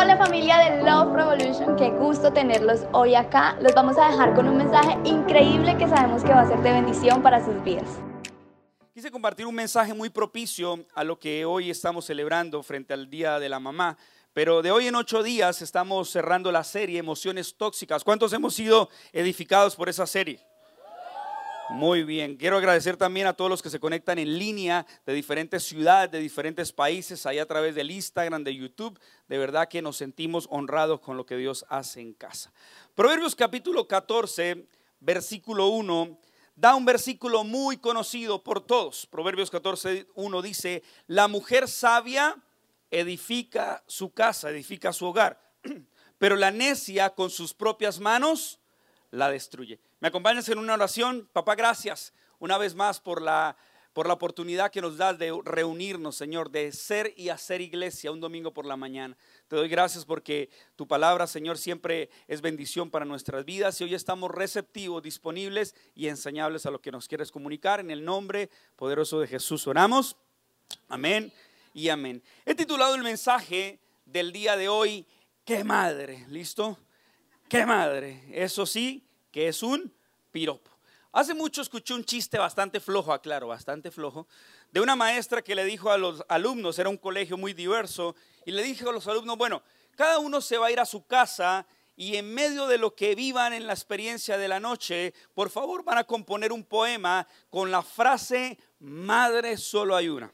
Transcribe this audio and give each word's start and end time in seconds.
Hola 0.00 0.16
familia 0.16 0.58
de 0.58 0.84
Love 0.84 1.12
Revolution, 1.12 1.74
qué 1.74 1.90
gusto 1.90 2.32
tenerlos 2.32 2.82
hoy 2.92 3.16
acá. 3.16 3.58
Los 3.60 3.74
vamos 3.74 3.98
a 3.98 4.08
dejar 4.08 4.32
con 4.32 4.46
un 4.46 4.56
mensaje 4.56 4.96
increíble 5.02 5.76
que 5.76 5.88
sabemos 5.88 6.22
que 6.22 6.28
va 6.28 6.42
a 6.42 6.46
ser 6.46 6.60
de 6.60 6.70
bendición 6.70 7.20
para 7.20 7.44
sus 7.44 7.60
vidas. 7.64 7.98
Quise 8.94 9.10
compartir 9.10 9.44
un 9.44 9.56
mensaje 9.56 9.92
muy 9.94 10.08
propicio 10.08 10.86
a 10.94 11.02
lo 11.02 11.18
que 11.18 11.44
hoy 11.44 11.68
estamos 11.68 12.04
celebrando 12.04 12.62
frente 12.62 12.94
al 12.94 13.10
Día 13.10 13.40
de 13.40 13.48
la 13.48 13.58
Mamá. 13.58 13.98
Pero 14.32 14.62
de 14.62 14.70
hoy 14.70 14.86
en 14.86 14.94
ocho 14.94 15.24
días 15.24 15.62
estamos 15.62 16.08
cerrando 16.10 16.52
la 16.52 16.62
serie 16.62 17.00
Emociones 17.00 17.56
Tóxicas. 17.56 18.04
¿Cuántos 18.04 18.32
hemos 18.32 18.54
sido 18.54 18.88
edificados 19.12 19.74
por 19.74 19.88
esa 19.88 20.06
serie? 20.06 20.38
Muy 21.70 22.02
bien, 22.02 22.36
quiero 22.36 22.56
agradecer 22.56 22.96
también 22.96 23.26
a 23.26 23.34
todos 23.34 23.50
los 23.50 23.60
que 23.60 23.68
se 23.68 23.78
conectan 23.78 24.18
en 24.18 24.38
línea 24.38 24.86
de 25.04 25.12
diferentes 25.12 25.64
ciudades, 25.64 26.10
de 26.10 26.18
diferentes 26.18 26.72
países, 26.72 27.26
ahí 27.26 27.38
a 27.38 27.46
través 27.46 27.74
del 27.74 27.90
Instagram, 27.90 28.42
de 28.42 28.54
YouTube. 28.54 28.98
De 29.28 29.36
verdad 29.36 29.68
que 29.68 29.82
nos 29.82 29.98
sentimos 29.98 30.46
honrados 30.50 31.00
con 31.00 31.18
lo 31.18 31.26
que 31.26 31.36
Dios 31.36 31.66
hace 31.68 32.00
en 32.00 32.14
casa. 32.14 32.54
Proverbios 32.94 33.36
capítulo 33.36 33.86
14, 33.86 34.66
versículo 35.00 35.68
1, 35.68 36.18
da 36.56 36.74
un 36.74 36.86
versículo 36.86 37.44
muy 37.44 37.76
conocido 37.76 38.42
por 38.42 38.64
todos. 38.64 39.04
Proverbios 39.04 39.50
14, 39.50 40.06
1 40.14 40.42
dice, 40.42 40.82
la 41.06 41.28
mujer 41.28 41.68
sabia 41.68 42.34
edifica 42.90 43.84
su 43.86 44.14
casa, 44.14 44.48
edifica 44.48 44.94
su 44.94 45.04
hogar, 45.04 45.38
pero 46.18 46.34
la 46.34 46.50
necia 46.50 47.10
con 47.10 47.28
sus 47.28 47.52
propias 47.52 48.00
manos 48.00 48.58
la 49.10 49.30
destruye. 49.30 49.78
¿Me 50.00 50.08
acompañas 50.08 50.48
en 50.48 50.58
una 50.58 50.74
oración? 50.74 51.28
Papá, 51.32 51.56
gracias 51.56 52.12
una 52.38 52.56
vez 52.56 52.76
más 52.76 53.00
por 53.00 53.20
la, 53.20 53.56
por 53.92 54.06
la 54.06 54.12
oportunidad 54.12 54.70
que 54.70 54.80
nos 54.80 54.96
das 54.96 55.18
de 55.18 55.36
reunirnos, 55.44 56.14
Señor, 56.14 56.50
de 56.50 56.70
ser 56.70 57.12
y 57.16 57.30
hacer 57.30 57.60
iglesia 57.60 58.12
un 58.12 58.20
domingo 58.20 58.54
por 58.54 58.64
la 58.64 58.76
mañana. 58.76 59.16
Te 59.48 59.56
doy 59.56 59.68
gracias 59.68 60.04
porque 60.04 60.50
tu 60.76 60.86
palabra, 60.86 61.26
Señor, 61.26 61.58
siempre 61.58 62.10
es 62.28 62.40
bendición 62.40 62.90
para 62.90 63.04
nuestras 63.04 63.44
vidas 63.44 63.80
y 63.80 63.84
hoy 63.84 63.94
estamos 63.96 64.30
receptivos, 64.30 65.02
disponibles 65.02 65.74
y 65.96 66.06
enseñables 66.06 66.64
a 66.64 66.70
lo 66.70 66.80
que 66.80 66.92
nos 66.92 67.08
quieres 67.08 67.32
comunicar. 67.32 67.80
En 67.80 67.90
el 67.90 68.04
nombre 68.04 68.50
poderoso 68.76 69.18
de 69.18 69.26
Jesús 69.26 69.66
oramos. 69.66 70.16
Amén 70.88 71.32
y 71.74 71.88
amén. 71.88 72.22
He 72.46 72.54
titulado 72.54 72.94
el 72.94 73.02
mensaje 73.02 73.80
del 74.06 74.30
día 74.30 74.56
de 74.56 74.68
hoy, 74.68 75.06
¿qué 75.44 75.64
madre? 75.64 76.24
¿Listo? 76.28 76.78
¿Qué 77.48 77.66
madre? 77.66 78.22
Eso 78.30 78.64
sí, 78.64 79.07
que 79.30 79.48
es 79.48 79.62
un 79.62 79.92
piropo. 80.30 80.70
Hace 81.12 81.34
mucho 81.34 81.62
escuché 81.62 81.94
un 81.94 82.04
chiste 82.04 82.38
bastante 82.38 82.80
flojo, 82.80 83.12
aclaro, 83.12 83.48
bastante 83.48 83.90
flojo, 83.90 84.28
de 84.70 84.80
una 84.80 84.94
maestra 84.94 85.42
que 85.42 85.54
le 85.54 85.64
dijo 85.64 85.90
a 85.90 85.98
los 85.98 86.22
alumnos, 86.28 86.78
era 86.78 86.90
un 86.90 86.98
colegio 86.98 87.38
muy 87.38 87.54
diverso, 87.54 88.14
y 88.44 88.52
le 88.52 88.62
dijo 88.62 88.90
a 88.90 88.92
los 88.92 89.06
alumnos, 89.08 89.38
bueno, 89.38 89.62
cada 89.96 90.18
uno 90.18 90.40
se 90.40 90.58
va 90.58 90.66
a 90.66 90.70
ir 90.70 90.80
a 90.80 90.86
su 90.86 91.06
casa 91.06 91.66
y 91.96 92.16
en 92.16 92.32
medio 92.32 92.68
de 92.68 92.78
lo 92.78 92.94
que 92.94 93.16
vivan 93.16 93.52
en 93.52 93.66
la 93.66 93.72
experiencia 93.72 94.38
de 94.38 94.46
la 94.46 94.60
noche, 94.60 95.12
por 95.34 95.50
favor 95.50 95.82
van 95.82 95.98
a 95.98 96.04
componer 96.04 96.52
un 96.52 96.62
poema 96.62 97.26
con 97.50 97.72
la 97.72 97.82
frase, 97.82 98.56
madre 98.78 99.56
solo 99.56 99.96
hay 99.96 100.08
una. 100.08 100.30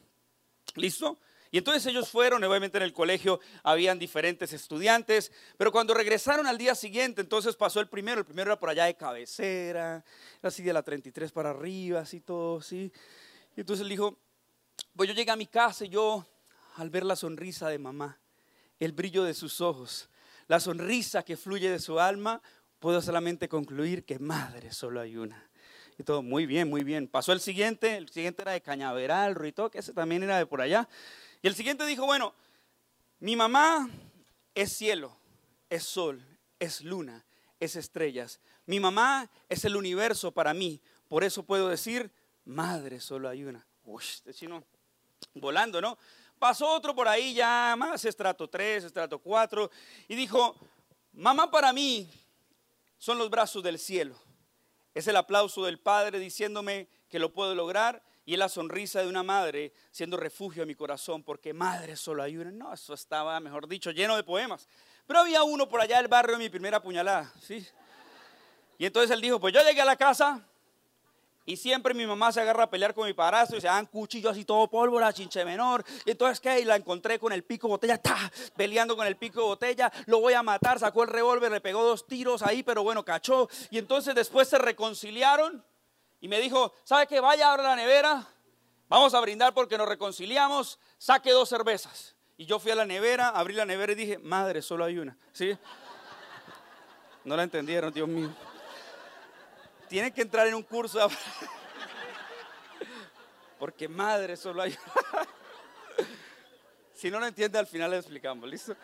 ¿Listo? 0.75 1.19
Y 1.55 1.59
entonces 1.59 1.87
ellos 1.87 2.09
fueron, 2.09 2.43
obviamente 2.43 2.79
en 2.79 2.83
el 2.83 2.93
colegio 2.93 3.39
habían 3.63 3.97
diferentes 3.97 4.53
estudiantes, 4.53 5.31
pero 5.57 5.71
cuando 5.71 5.95
regresaron 5.95 6.49
al 6.49 6.59
día 6.59 6.75
siguiente, 6.75 7.21
entonces 7.21 7.55
pasó 7.55 7.79
el 7.79 7.89
primero, 7.89 8.19
el 8.19 8.25
primero 8.25 8.51
era 8.51 8.59
por 8.59 8.71
allá 8.71 8.87
de 8.87 8.97
cabecera, 8.97 10.05
así 10.43 10.65
de 10.65 10.73
la 10.73 10.83
33 10.83 11.31
para 11.31 11.51
arriba, 11.51 12.01
así 12.01 12.21
todo, 12.21 12.59
así. 12.59 12.91
Y 13.57 13.61
entonces 13.61 13.85
él 13.85 13.89
dijo, 13.89 14.19
pues 14.97 15.09
yo 15.09 15.15
llegué 15.15 15.31
a 15.31 15.37
mi 15.37 15.47
casa 15.47 15.85
y 15.85 15.91
yo, 15.91 16.27
al 16.75 16.91
ver 16.91 17.05
la 17.05 17.15
sonrisa 17.15 17.69
de 17.69 17.79
mamá, 17.79 18.19
el 18.81 18.91
brillo 18.91 19.23
de 19.23 19.33
sus 19.33 19.61
ojos, 19.61 20.09
la 20.49 20.59
sonrisa 20.59 21.23
que 21.23 21.37
fluye 21.37 21.71
de 21.71 21.79
su 21.79 22.01
alma, 22.01 22.43
puedo 22.81 23.01
solamente 23.01 23.49
concluir 23.49 24.05
que 24.05 24.19
madre 24.19 24.73
solo 24.73 25.01
hay 25.01 25.17
una. 25.17 25.49
Y 25.97 26.03
todo, 26.03 26.21
muy 26.21 26.47
bien, 26.47 26.69
muy 26.69 26.83
bien. 26.83 27.07
Pasó 27.07 27.33
el 27.33 27.39
siguiente, 27.39 27.97
el 27.97 28.09
siguiente 28.09 28.43
era 28.43 28.51
de 28.51 28.61
Cañaveral, 28.61 29.37
Ruito, 29.37 29.71
que 29.71 29.79
ese 29.79 29.93
también 29.93 30.25
era 30.25 30.39
de 30.39 30.47
por 30.47 30.61
allá. 30.61 30.89
Y 31.45 31.47
el 31.47 31.55
siguiente 31.55 31.85
dijo, 31.85 32.07
bueno, 32.07 32.33
mi 33.19 33.37
mamá 33.37 33.91
es 34.55 34.73
cielo, 34.79 35.15
es 35.69 35.85
sol, 35.85 36.27
es 36.59 36.81
luna, 36.81 37.23
es 37.61 37.77
estrellas. 37.77 38.41
Mi 38.65 38.81
mamá 38.81 39.31
es 39.51 39.67
el 39.67 39.77
universo 39.77 40.33
para 40.33 40.55
mí. 40.55 40.81
Por 41.07 41.23
eso 41.23 41.43
puedo 41.43 41.69
decir, 41.69 42.11
madre, 42.47 42.99
solo 42.99 43.29
hay 43.29 43.45
una. 43.45 43.67
Uy, 43.85 44.03
este 44.03 44.33
chino 44.33 44.65
volando, 45.35 45.83
¿no? 45.83 45.99
Pasó 46.39 46.67
otro 46.67 46.95
por 46.95 47.09
ahí 47.09 47.35
ya, 47.35 47.75
más 47.77 48.03
estrato 48.07 48.49
3, 48.49 48.85
estrato 48.85 49.19
4, 49.19 49.71
y 50.09 50.15
dijo, 50.15 50.57
mamá 51.13 51.51
para 51.51 51.75
mí 51.75 52.09
son 52.97 53.19
los 53.19 53.29
brazos 53.29 53.63
del 53.63 53.79
cielo. 53.79 54.19
Es 54.95 55.09
el 55.09 55.17
aplauso 55.17 55.63
del 55.67 55.79
Padre 55.79 56.19
diciéndome 56.21 56.89
que 57.11 57.19
lo 57.19 57.35
puedo 57.35 57.55
lograr 57.55 58.03
y 58.27 58.37
la 58.37 58.49
sonrisa 58.49 59.01
de 59.01 59.09
una 59.09 59.23
madre 59.23 59.73
siendo 59.91 60.17
refugio 60.17 60.63
a 60.63 60.67
mi 60.67 60.75
corazón, 60.75 61.23
porque 61.23 61.53
madre 61.53 61.97
solo 61.97 62.23
hay 62.23 62.37
una. 62.37 62.51
No, 62.51 62.73
eso 62.73 62.95
estaba, 62.95 63.39
mejor 63.41 63.69
dicho, 63.69 63.91
lleno 63.91 64.17
de 64.17 64.25
poemas. 64.25 64.67
Pero 65.07 65.21
había 65.21 65.43
uno 65.43 65.69
por 65.69 65.81
allá 65.81 65.99
del 65.99 66.09
barrio, 66.09 66.39
mi 66.39 66.49
primera 66.49 66.81
puñalada, 66.81 67.31
¿sí? 67.41 67.67
Y 68.79 68.87
entonces 68.87 69.11
él 69.11 69.21
dijo, 69.21 69.39
pues 69.39 69.53
yo 69.53 69.63
llegué 69.63 69.83
a 69.83 69.85
la 69.85 69.97
casa 69.97 70.43
y 71.47 71.57
siempre 71.57 71.93
mi 71.93 72.07
mamá 72.07 72.33
se 72.33 72.41
agarra 72.41 72.65
a 72.65 72.71
pelear 72.71 72.95
con 72.95 73.07
mi 73.07 73.13
padrastro 73.13 73.59
y 73.59 73.61
se 73.61 73.67
dan 73.67 73.85
cuchillos 73.87 74.33
así 74.33 74.47
todo 74.47 74.67
pólvora, 74.69 75.13
chinche 75.13 75.45
menor. 75.45 75.85
Y 76.07 76.13
entonces, 76.13 76.41
¿qué? 76.41 76.61
Y 76.61 76.65
la 76.65 76.77
encontré 76.77 77.19
con 77.19 77.33
el 77.35 77.45
pico 77.45 77.67
de 77.67 77.73
botella, 77.73 77.99
¡ta! 77.99 78.33
peleando 78.57 78.97
con 78.97 79.07
el 79.07 79.17
pico 79.17 79.41
de 79.41 79.47
botella. 79.47 79.93
Lo 80.07 80.21
voy 80.21 80.33
a 80.33 80.43
matar, 80.43 80.79
sacó 80.79 81.03
el 81.03 81.11
revólver, 81.11 81.53
le 81.53 81.61
pegó 81.61 81.83
dos 81.83 82.07
tiros 82.07 82.43
ahí, 82.43 82.63
pero 82.63 82.83
bueno, 82.83 83.05
cachó. 83.05 83.49
Y 83.71 83.77
entonces 83.77 84.15
después 84.15 84.49
se 84.49 84.57
reconciliaron 84.57 85.63
y 86.25 86.29
me 86.29 86.41
dijo, 86.41 86.73
¿sabe 86.85 87.07
qué? 87.07 87.21
Vaya 87.21 87.51
ahora 87.51 87.65
a 87.65 87.67
la 87.67 87.77
nevera, 87.77 88.27
vamos 88.89 89.13
a 89.13 89.21
brindar 89.21 89.53
porque 89.53 89.77
nos 89.77 89.87
reconciliamos, 89.87 90.79
saque 90.97 91.31
dos 91.31 91.51
cervezas. 91.51 92.17
Y 92.39 92.47
yo 92.47 92.59
fui 92.59 92.71
a 92.71 92.75
la 92.75 92.87
nevera, 92.87 93.29
abrí 93.29 93.53
la 93.53 93.67
nevera 93.67 93.93
y 93.93 93.95
dije, 93.95 94.17
madre, 94.17 94.63
solo 94.63 94.87
hay 94.87 94.97
una. 94.97 95.19
¿Sí? 95.35 95.55
No 97.25 97.37
la 97.37 97.43
entendieron, 97.43 97.93
Dios 97.93 98.09
mío. 98.09 98.35
Tienen 99.87 100.15
que 100.15 100.23
entrar 100.23 100.47
en 100.47 100.55
un 100.55 100.63
curso. 100.63 100.99
Porque 103.59 103.87
madre, 103.87 104.39
solo 104.39 104.63
hay. 104.63 104.75
Si 106.95 107.11
no 107.11 107.21
lo 107.21 107.27
entiende, 107.27 107.59
al 107.59 107.67
final 107.67 107.91
le 107.91 107.99
explicamos, 107.99 108.49
¿listo? 108.49 108.75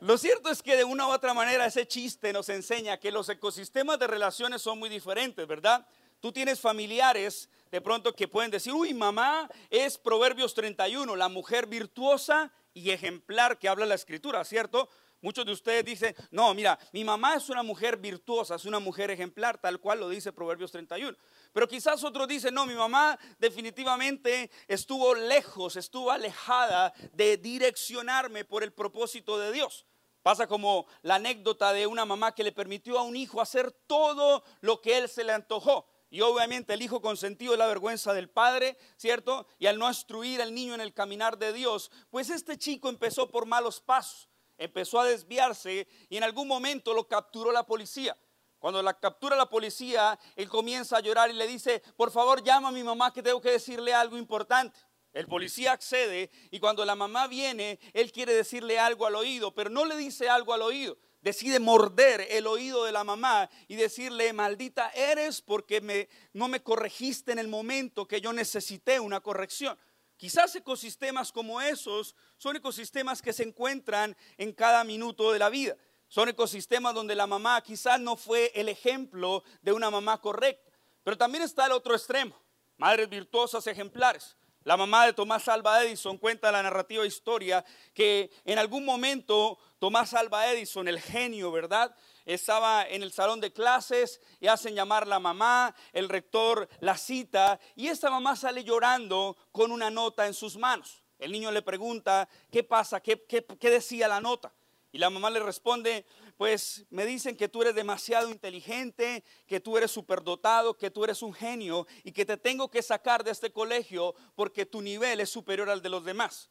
Lo 0.00 0.18
cierto 0.18 0.50
es 0.50 0.64
que 0.64 0.76
de 0.76 0.82
una 0.82 1.06
u 1.06 1.12
otra 1.12 1.32
manera 1.32 1.64
ese 1.64 1.86
chiste 1.86 2.32
nos 2.32 2.48
enseña 2.48 2.98
que 2.98 3.12
los 3.12 3.28
ecosistemas 3.28 4.00
de 4.00 4.08
relaciones 4.08 4.62
son 4.62 4.80
muy 4.80 4.88
diferentes, 4.88 5.46
¿verdad? 5.46 5.86
Tú 6.20 6.32
tienes 6.32 6.60
familiares 6.60 7.48
de 7.70 7.80
pronto 7.80 8.14
que 8.14 8.28
pueden 8.28 8.50
decir, 8.50 8.72
uy, 8.72 8.92
mamá 8.92 9.48
es 9.70 9.96
Proverbios 9.96 10.54
31, 10.54 11.16
la 11.16 11.28
mujer 11.28 11.66
virtuosa 11.66 12.52
y 12.74 12.90
ejemplar 12.90 13.58
que 13.58 13.68
habla 13.68 13.86
la 13.86 13.94
escritura, 13.94 14.44
¿cierto? 14.44 14.88
Muchos 15.22 15.44
de 15.44 15.52
ustedes 15.52 15.84
dicen, 15.84 16.14
no, 16.30 16.54
mira, 16.54 16.78
mi 16.92 17.04
mamá 17.04 17.34
es 17.34 17.50
una 17.50 17.62
mujer 17.62 17.98
virtuosa, 17.98 18.54
es 18.54 18.64
una 18.64 18.80
mujer 18.80 19.10
ejemplar, 19.10 19.60
tal 19.60 19.78
cual 19.78 20.00
lo 20.00 20.08
dice 20.08 20.32
Proverbios 20.32 20.72
31. 20.72 21.16
Pero 21.52 21.68
quizás 21.68 22.02
otros 22.04 22.26
dicen, 22.26 22.54
no, 22.54 22.64
mi 22.64 22.74
mamá 22.74 23.18
definitivamente 23.38 24.50
estuvo 24.66 25.14
lejos, 25.14 25.76
estuvo 25.76 26.10
alejada 26.10 26.92
de 27.12 27.36
direccionarme 27.36 28.44
por 28.44 28.62
el 28.62 28.72
propósito 28.72 29.38
de 29.38 29.52
Dios. 29.52 29.86
Pasa 30.22 30.46
como 30.46 30.86
la 31.02 31.16
anécdota 31.16 31.72
de 31.72 31.86
una 31.86 32.04
mamá 32.04 32.34
que 32.34 32.44
le 32.44 32.52
permitió 32.52 32.98
a 32.98 33.02
un 33.02 33.16
hijo 33.16 33.40
hacer 33.40 33.72
todo 33.86 34.42
lo 34.60 34.80
que 34.80 34.98
él 34.98 35.08
se 35.08 35.24
le 35.24 35.32
antojó. 35.32 35.86
Y 36.10 36.22
obviamente 36.22 36.74
el 36.74 36.82
hijo 36.82 37.00
consentido 37.00 37.52
es 37.52 37.58
la 37.58 37.68
vergüenza 37.68 38.12
del 38.12 38.28
padre, 38.28 38.76
¿cierto? 38.96 39.46
Y 39.60 39.66
al 39.66 39.78
no 39.78 39.88
instruir 39.88 40.42
al 40.42 40.52
niño 40.52 40.74
en 40.74 40.80
el 40.80 40.92
caminar 40.92 41.38
de 41.38 41.52
Dios, 41.52 41.92
pues 42.10 42.30
este 42.30 42.58
chico 42.58 42.88
empezó 42.88 43.30
por 43.30 43.46
malos 43.46 43.80
pasos, 43.80 44.28
empezó 44.58 44.98
a 44.98 45.04
desviarse 45.04 45.86
y 46.08 46.16
en 46.16 46.24
algún 46.24 46.48
momento 46.48 46.92
lo 46.94 47.06
capturó 47.06 47.52
la 47.52 47.64
policía. 47.64 48.16
Cuando 48.58 48.82
la 48.82 48.98
captura 48.98 49.36
la 49.36 49.48
policía, 49.48 50.18
él 50.34 50.48
comienza 50.48 50.96
a 50.96 51.00
llorar 51.00 51.30
y 51.30 51.34
le 51.34 51.46
dice, 51.46 51.80
por 51.96 52.10
favor 52.10 52.42
llama 52.42 52.68
a 52.68 52.72
mi 52.72 52.82
mamá 52.82 53.12
que 53.12 53.22
tengo 53.22 53.40
que 53.40 53.52
decirle 53.52 53.94
algo 53.94 54.18
importante. 54.18 54.78
El 55.12 55.26
policía 55.26 55.72
accede 55.72 56.30
y 56.50 56.58
cuando 56.60 56.84
la 56.84 56.94
mamá 56.94 57.26
viene, 57.28 57.78
él 57.94 58.12
quiere 58.12 58.34
decirle 58.34 58.78
algo 58.78 59.06
al 59.06 59.14
oído, 59.14 59.54
pero 59.54 59.70
no 59.70 59.84
le 59.84 59.96
dice 59.96 60.28
algo 60.28 60.52
al 60.52 60.62
oído, 60.62 60.98
decide 61.22 61.60
morder 61.60 62.26
el 62.30 62.46
oído 62.46 62.84
de 62.84 62.92
la 62.92 63.04
mamá 63.04 63.48
y 63.68 63.76
decirle, 63.76 64.32
maldita 64.32 64.90
eres 64.90 65.42
porque 65.42 65.80
me, 65.80 66.08
no 66.32 66.48
me 66.48 66.62
corregiste 66.62 67.32
en 67.32 67.38
el 67.38 67.48
momento 67.48 68.06
que 68.06 68.20
yo 68.20 68.32
necesité 68.32 69.00
una 69.00 69.20
corrección. 69.20 69.78
Quizás 70.16 70.54
ecosistemas 70.54 71.32
como 71.32 71.60
esos 71.60 72.14
son 72.36 72.56
ecosistemas 72.56 73.22
que 73.22 73.32
se 73.32 73.42
encuentran 73.42 74.16
en 74.36 74.52
cada 74.52 74.84
minuto 74.84 75.32
de 75.32 75.38
la 75.38 75.48
vida. 75.48 75.76
Son 76.08 76.28
ecosistemas 76.28 76.94
donde 76.94 77.14
la 77.14 77.26
mamá 77.26 77.60
quizás 77.62 78.00
no 78.00 78.16
fue 78.16 78.52
el 78.54 78.68
ejemplo 78.68 79.44
de 79.62 79.72
una 79.72 79.90
mamá 79.90 80.20
correcta. 80.20 80.70
Pero 81.04 81.16
también 81.16 81.42
está 81.42 81.66
el 81.66 81.72
otro 81.72 81.94
extremo, 81.94 82.36
madres 82.76 83.08
virtuosas 83.08 83.66
ejemplares. 83.66 84.36
La 84.64 84.76
mamá 84.76 85.06
de 85.06 85.14
Tomás 85.14 85.48
Alba 85.48 85.82
Edison 85.82 86.18
cuenta 86.18 86.52
la 86.52 86.62
narrativa 86.62 87.06
historia 87.06 87.64
que 87.94 88.30
en 88.44 88.58
algún 88.58 88.84
momento 88.84 89.58
Tomás 89.78 90.12
Alba 90.12 90.52
Edison, 90.52 90.86
el 90.86 91.00
genio, 91.00 91.50
¿verdad? 91.50 91.96
Estaba 92.26 92.86
en 92.86 93.02
el 93.02 93.10
salón 93.10 93.40
de 93.40 93.54
clases 93.54 94.20
y 94.38 94.48
hacen 94.48 94.74
llamar 94.74 95.06
la 95.06 95.18
mamá, 95.18 95.74
el 95.94 96.10
rector 96.10 96.68
la 96.80 96.98
cita 96.98 97.58
y 97.74 97.88
esta 97.88 98.10
mamá 98.10 98.36
sale 98.36 98.62
llorando 98.62 99.34
con 99.50 99.72
una 99.72 99.88
nota 99.88 100.26
en 100.26 100.34
sus 100.34 100.58
manos. 100.58 101.02
El 101.18 101.32
niño 101.32 101.50
le 101.50 101.62
pregunta, 101.62 102.28
¿qué 102.50 102.62
pasa? 102.62 103.00
¿Qué, 103.00 103.24
qué 103.26 103.70
decía 103.70 104.08
la 104.08 104.20
nota? 104.20 104.52
Y 104.92 104.98
la 104.98 105.08
mamá 105.08 105.30
le 105.30 105.40
responde, 105.40 106.04
pues 106.40 106.86
me 106.88 107.04
dicen 107.04 107.36
que 107.36 107.50
tú 107.50 107.60
eres 107.60 107.74
demasiado 107.74 108.30
inteligente, 108.30 109.24
que 109.46 109.60
tú 109.60 109.76
eres 109.76 109.90
superdotado, 109.90 110.74
que 110.74 110.90
tú 110.90 111.04
eres 111.04 111.20
un 111.20 111.34
genio 111.34 111.86
y 112.02 112.12
que 112.12 112.24
te 112.24 112.38
tengo 112.38 112.70
que 112.70 112.80
sacar 112.80 113.22
de 113.22 113.30
este 113.30 113.52
colegio 113.52 114.14
porque 114.34 114.64
tu 114.64 114.80
nivel 114.80 115.20
es 115.20 115.28
superior 115.28 115.68
al 115.68 115.82
de 115.82 115.90
los 115.90 116.02
demás. 116.02 116.48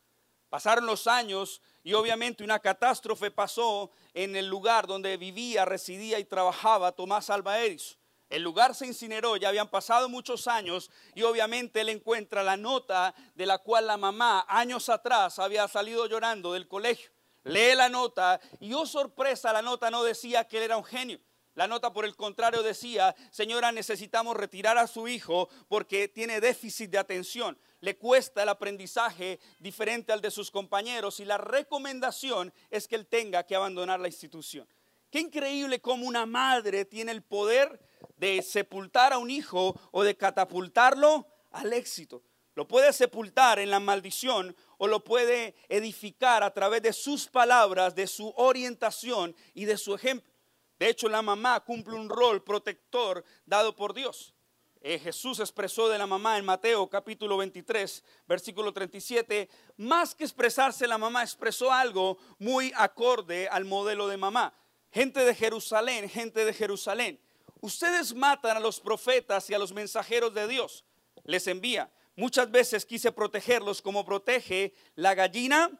Pasaron 0.47 0.85
los 0.85 1.07
años 1.07 1.59
y 1.81 1.93
obviamente 1.93 2.43
una 2.43 2.59
catástrofe 2.59 3.31
pasó 3.31 3.89
en 4.13 4.35
el 4.35 4.45
lugar 4.45 4.85
donde 4.85 5.17
vivía, 5.17 5.65
residía 5.65 6.19
y 6.19 6.23
trabajaba 6.23 6.91
Tomás 6.91 7.31
Alba 7.31 7.59
Edison. 7.59 7.97
El 8.29 8.43
lugar 8.43 8.75
se 8.75 8.85
incineró, 8.85 9.37
ya 9.37 9.49
habían 9.49 9.71
pasado 9.71 10.07
muchos 10.07 10.47
años 10.47 10.91
y 11.15 11.23
obviamente 11.23 11.81
él 11.81 11.89
encuentra 11.89 12.43
la 12.43 12.57
nota 12.57 13.15
de 13.33 13.47
la 13.47 13.57
cual 13.57 13.87
la 13.87 13.97
mamá 13.97 14.45
años 14.47 14.87
atrás 14.87 15.39
había 15.39 15.67
salido 15.67 16.05
llorando 16.05 16.53
del 16.53 16.67
colegio 16.67 17.09
lee 17.43 17.75
la 17.75 17.89
nota 17.89 18.39
y 18.59 18.73
oh 18.73 18.85
sorpresa, 18.85 19.53
la 19.53 19.61
nota 19.61 19.89
no 19.89 20.03
decía 20.03 20.47
que 20.47 20.57
él 20.57 20.63
era 20.63 20.77
un 20.77 20.83
genio. 20.83 21.19
La 21.55 21.67
nota 21.67 21.91
por 21.91 22.05
el 22.05 22.15
contrario 22.15 22.63
decía, 22.63 23.13
señora, 23.31 23.73
necesitamos 23.73 24.37
retirar 24.37 24.77
a 24.77 24.87
su 24.87 25.09
hijo 25.09 25.49
porque 25.67 26.07
tiene 26.07 26.39
déficit 26.39 26.89
de 26.89 26.97
atención. 26.97 27.57
Le 27.81 27.97
cuesta 27.97 28.43
el 28.43 28.49
aprendizaje 28.49 29.41
diferente 29.59 30.13
al 30.13 30.21
de 30.21 30.31
sus 30.31 30.51
compañeros 30.51 31.19
y 31.19 31.25
la 31.25 31.37
recomendación 31.37 32.53
es 32.69 32.87
que 32.87 32.95
él 32.95 33.07
tenga 33.07 33.45
que 33.45 33.55
abandonar 33.55 33.99
la 33.99 34.07
institución. 34.07 34.69
Qué 35.11 35.19
increíble 35.19 35.81
cómo 35.81 36.05
una 36.05 36.25
madre 36.25 36.85
tiene 36.85 37.11
el 37.11 37.23
poder 37.23 37.81
de 38.15 38.41
sepultar 38.41 39.11
a 39.11 39.17
un 39.17 39.29
hijo 39.29 39.77
o 39.91 40.03
de 40.03 40.15
catapultarlo 40.15 41.27
al 41.51 41.73
éxito. 41.73 42.23
Lo 42.55 42.67
puede 42.67 42.93
sepultar 42.93 43.59
en 43.59 43.71
la 43.71 43.79
maldición 43.79 44.55
o 44.79 44.87
lo 44.87 45.03
puede 45.03 45.55
edificar 45.67 46.41
a 46.41 46.53
través 46.53 46.81
de 46.81 46.93
sus 46.93 47.27
palabras, 47.27 47.93
de 47.93 48.07
su 48.07 48.33
orientación 48.37 49.35
y 49.53 49.65
de 49.65 49.77
su 49.77 49.93
ejemplo. 49.93 50.33
De 50.79 50.89
hecho, 50.89 51.09
la 51.09 51.21
mamá 51.21 51.59
cumple 51.59 51.95
un 51.95 52.09
rol 52.09 52.41
protector 52.41 53.23
dado 53.45 53.75
por 53.75 53.93
Dios. 53.93 54.33
Eh, 54.81 54.97
Jesús 54.97 55.41
expresó 55.41 55.89
de 55.89 55.97
la 55.97 56.07
mamá 56.07 56.37
en 56.37 56.45
Mateo 56.45 56.89
capítulo 56.89 57.35
23, 57.35 58.01
versículo 58.25 58.71
37, 58.71 59.49
más 59.75 60.15
que 60.15 60.23
expresarse 60.23 60.87
la 60.87 60.97
mamá, 60.97 61.23
expresó 61.23 61.73
algo 61.73 62.17
muy 62.37 62.71
acorde 62.77 63.49
al 63.49 63.65
modelo 63.65 64.07
de 64.07 64.15
mamá. 64.15 64.57
Gente 64.93 65.25
de 65.25 65.35
Jerusalén, 65.35 66.09
gente 66.09 66.45
de 66.45 66.53
Jerusalén, 66.53 67.19
ustedes 67.59 68.15
matan 68.15 68.55
a 68.55 68.61
los 68.61 68.79
profetas 68.79 69.49
y 69.49 69.53
a 69.53 69.59
los 69.59 69.73
mensajeros 69.73 70.33
de 70.33 70.47
Dios. 70.47 70.85
Les 71.25 71.45
envía. 71.47 71.91
Muchas 72.19 72.51
veces 72.51 72.85
quise 72.85 73.13
protegerlos 73.13 73.81
como 73.81 74.03
protege 74.03 74.73
la 74.95 75.15
gallina 75.15 75.71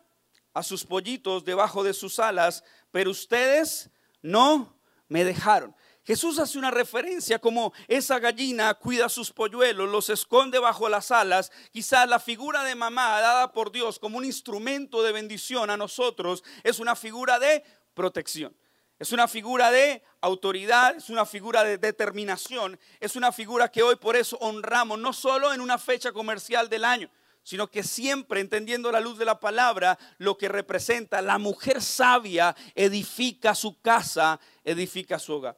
a 0.54 0.64
sus 0.64 0.86
pollitos 0.86 1.44
debajo 1.44 1.84
de 1.84 1.94
sus 1.94 2.18
alas, 2.18 2.64
pero 2.92 3.12
ustedes 3.12 3.90
no 4.22 4.80
me 5.10 5.26
dejaron. 5.26 5.76
Jesús 6.06 6.40
hace 6.40 6.58
una 6.58 6.72
referencia 6.72 7.40
como 7.40 7.74
esa 7.90 8.20
gallina 8.20 8.74
cuida 8.74 9.10
sus 9.10 9.34
polluelos, 9.34 9.90
los 9.90 10.10
esconde 10.10 10.60
bajo 10.60 10.88
las 10.88 11.12
alas. 11.12 11.52
Quizás 11.74 12.08
la 12.08 12.20
figura 12.20 12.64
de 12.64 12.74
mamá 12.74 13.20
dada 13.20 13.52
por 13.52 13.70
Dios 13.70 14.00
como 14.00 14.18
un 14.18 14.24
instrumento 14.24 15.04
de 15.04 15.12
bendición 15.12 15.70
a 15.70 15.76
nosotros 15.76 16.46
es 16.64 16.80
una 16.80 16.96
figura 16.96 17.38
de 17.38 17.66
protección. 17.94 18.56
Es 19.00 19.14
una 19.14 19.30
figura 19.30 19.72
de 19.72 20.04
autoridad, 20.20 20.98
es 20.98 21.10
una 21.10 21.26
figura 21.26 21.64
de 21.64 21.78
determinación, 21.78 22.78
es 23.00 23.16
una 23.16 23.32
figura 23.32 23.72
que 23.72 23.82
hoy 23.82 23.96
por 23.96 24.18
eso 24.18 24.38
honramos, 24.42 25.00
no 25.00 25.14
solo 25.14 25.54
en 25.54 25.62
una 25.62 25.78
fecha 25.78 26.12
comercial 26.12 26.68
del 26.68 26.84
año, 26.84 27.10
sino 27.42 27.72
que 27.72 27.82
siempre 27.82 28.42
entendiendo 28.42 28.92
la 28.92 29.00
luz 29.00 29.18
de 29.18 29.24
la 29.24 29.40
palabra, 29.40 29.98
lo 30.18 30.38
que 30.38 30.50
representa 30.50 31.22
la 31.22 31.38
mujer 31.38 31.82
sabia 31.82 32.54
edifica 32.76 33.56
su 33.56 33.80
casa, 33.80 34.38
edifica 34.66 35.18
su 35.18 35.34
hogar. 35.34 35.58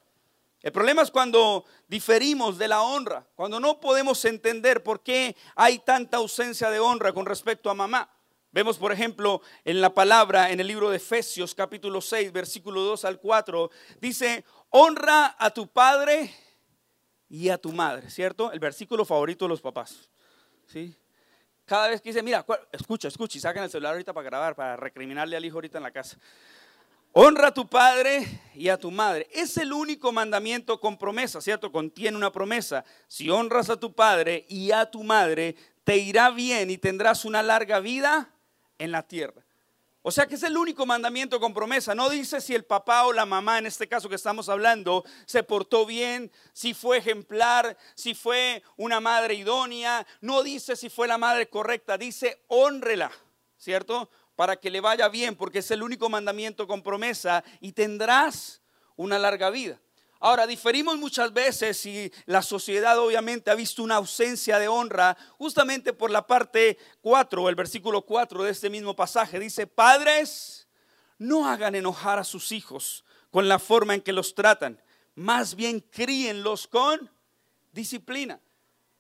El 0.62 0.72
problema 0.72 1.02
es 1.02 1.10
cuando 1.10 1.66
diferimos 1.88 2.60
de 2.60 2.68
la 2.68 2.84
honra, 2.84 3.26
cuando 3.34 3.60
no 3.60 3.80
podemos 3.80 4.24
entender 4.26 4.84
por 4.84 5.02
qué 5.02 5.36
hay 5.56 5.80
tanta 5.80 6.18
ausencia 6.18 6.70
de 6.70 6.80
honra 6.80 7.12
con 7.12 7.26
respecto 7.26 7.72
a 7.72 7.74
mamá. 7.74 8.08
Vemos, 8.54 8.78
por 8.78 8.92
ejemplo, 8.92 9.42
en 9.64 9.80
la 9.80 9.94
palabra, 9.94 10.52
en 10.52 10.60
el 10.60 10.68
libro 10.68 10.90
de 10.90 10.98
Efesios 10.98 11.56
capítulo 11.56 12.02
6, 12.02 12.34
versículo 12.34 12.82
2 12.82 13.06
al 13.06 13.18
4, 13.18 13.72
dice, 14.02 14.44
honra 14.70 15.38
a 15.40 15.52
tu 15.52 15.70
padre 15.70 16.34
y 17.30 17.48
a 17.48 17.58
tu 17.58 17.72
madre, 17.72 18.10
¿cierto? 18.10 18.52
El 18.52 18.60
versículo 18.60 19.06
favorito 19.06 19.46
de 19.46 19.50
los 19.50 19.62
papás, 19.62 20.10
¿sí? 20.66 20.94
Cada 21.64 21.88
vez 21.88 22.02
que 22.02 22.10
dice, 22.10 22.22
mira, 22.22 22.46
escucha, 22.74 23.08
escucha, 23.08 23.38
y 23.38 23.42
sacan 23.42 23.64
el 23.64 23.70
celular 23.70 23.94
ahorita 23.94 24.12
para 24.12 24.26
grabar, 24.26 24.54
para 24.54 24.76
recriminarle 24.76 25.38
al 25.38 25.46
hijo 25.46 25.56
ahorita 25.56 25.78
en 25.78 25.84
la 25.84 25.92
casa. 25.92 26.18
Honra 27.14 27.48
a 27.48 27.54
tu 27.54 27.70
padre 27.70 28.28
y 28.54 28.68
a 28.68 28.78
tu 28.78 28.92
madre. 28.92 29.30
Es 29.32 29.56
el 29.56 29.72
único 29.72 30.12
mandamiento 30.12 30.82
con 30.82 30.98
promesa, 30.98 31.40
¿cierto? 31.40 31.72
Contiene 31.72 32.18
una 32.18 32.34
promesa. 32.34 32.84
Si 33.08 33.30
honras 33.30 33.70
a 33.70 33.80
tu 33.80 33.94
padre 33.94 34.46
y 34.50 34.72
a 34.72 34.92
tu 34.92 35.04
madre, 35.04 35.56
te 35.86 35.96
irá 35.96 36.30
bien 36.32 36.70
y 36.70 36.78
tendrás 36.78 37.24
una 37.24 37.42
larga 37.42 37.80
vida 37.80 38.30
en 38.82 38.92
la 38.92 39.04
tierra. 39.04 39.46
O 40.04 40.10
sea 40.10 40.26
que 40.26 40.34
es 40.34 40.42
el 40.42 40.58
único 40.58 40.88
mandamiento 40.88 41.40
con 41.40 41.54
promesa. 41.54 41.94
No 41.94 42.10
dice 42.10 42.42
si 42.42 42.56
el 42.56 42.66
papá 42.66 43.06
o 43.06 43.14
la 43.14 43.28
mamá, 43.28 43.60
en 43.60 43.68
este 43.68 43.88
caso 43.88 44.10
que 44.10 44.16
estamos 44.16 44.50
hablando, 44.50 45.06
se 45.28 45.44
portó 45.44 45.86
bien, 45.86 46.32
si 46.54 46.74
fue 46.74 46.98
ejemplar, 46.98 47.78
si 47.94 48.16
fue 48.16 48.64
una 48.78 49.00
madre 49.00 49.36
idónea. 49.36 50.08
No 50.20 50.42
dice 50.42 50.76
si 50.76 50.90
fue 50.90 51.08
la 51.08 51.20
madre 51.20 51.48
correcta, 51.50 52.00
dice 52.00 52.42
honrela, 52.48 53.12
¿cierto? 53.58 54.10
Para 54.36 54.56
que 54.56 54.72
le 54.72 54.82
vaya 54.82 55.08
bien, 55.08 55.36
porque 55.36 55.60
es 55.60 55.70
el 55.70 55.84
único 55.84 56.10
mandamiento 56.10 56.66
con 56.66 56.82
promesa 56.82 57.44
y 57.60 57.74
tendrás 57.74 58.64
una 58.96 59.20
larga 59.20 59.52
vida. 59.52 59.80
Ahora, 60.24 60.46
diferimos 60.46 61.00
muchas 61.00 61.34
veces 61.34 61.84
y 61.88 62.14
la 62.28 62.44
sociedad 62.44 63.00
obviamente 63.00 63.50
ha 63.50 63.56
visto 63.56 63.82
una 63.82 63.96
ausencia 63.96 64.60
de 64.60 64.68
honra 64.68 65.18
justamente 65.40 65.94
por 65.94 66.12
la 66.12 66.28
parte 66.28 66.78
4, 67.02 67.50
el 67.50 67.56
versículo 67.56 68.04
4 68.04 68.44
de 68.44 68.52
este 68.52 68.70
mismo 68.70 68.96
pasaje. 68.96 69.40
Dice, 69.40 69.66
padres, 69.66 70.68
no 71.18 71.50
hagan 71.50 71.74
enojar 71.74 72.20
a 72.20 72.24
sus 72.24 72.52
hijos 72.52 73.04
con 73.32 73.48
la 73.48 73.58
forma 73.58 73.96
en 73.96 74.02
que 74.02 74.14
los 74.14 74.36
tratan, 74.36 74.80
más 75.16 75.56
bien 75.56 75.80
críenlos 75.80 76.68
con 76.68 77.10
disciplina. 77.72 78.40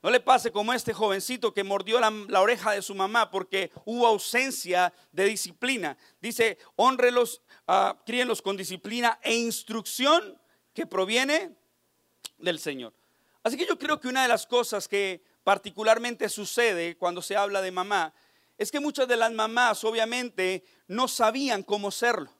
No 0.02 0.10
le 0.10 0.22
pase 0.22 0.52
como 0.52 0.74
este 0.74 0.92
jovencito 0.92 1.54
que 1.54 1.64
mordió 1.64 2.00
la, 2.00 2.42
oreja 2.42 2.72
de 2.72 2.82
su 2.82 2.96
mamá 2.96 3.30
porque 3.30 3.72
hubo 3.86 4.08
ausencia 4.08 4.92
de 5.12 5.26
disciplina. 5.26 5.96
Dice, 6.20 6.58
honrelos, 6.76 7.44
uh, 7.68 7.94
críenlos 8.08 8.42
con 8.42 8.58
disciplina 8.58 9.20
e 9.22 9.36
instrucción 9.36 10.41
que 10.74 10.86
proviene 10.86 11.56
del 12.38 12.60
Señor. 12.60 12.94
Así 13.44 13.58
que 13.58 13.66
yo 13.66 13.78
creo 13.78 14.00
que 14.00 14.08
una 14.08 14.22
de 14.22 14.28
las 14.28 14.46
cosas 14.46 14.88
que 14.88 15.24
particularmente 15.44 16.30
sucede 16.30 16.98
cuando 16.98 17.22
se 17.22 17.36
habla 17.36 17.62
de 17.62 17.72
mamá 17.72 18.14
es 18.58 18.72
que 18.72 18.80
muchas 18.80 19.08
de 19.08 19.18
las 19.18 19.32
mamás 19.32 19.84
obviamente 19.84 20.64
no 20.88 21.08
sabían 21.08 21.64
cómo 21.64 21.90
serlo. 21.90 22.32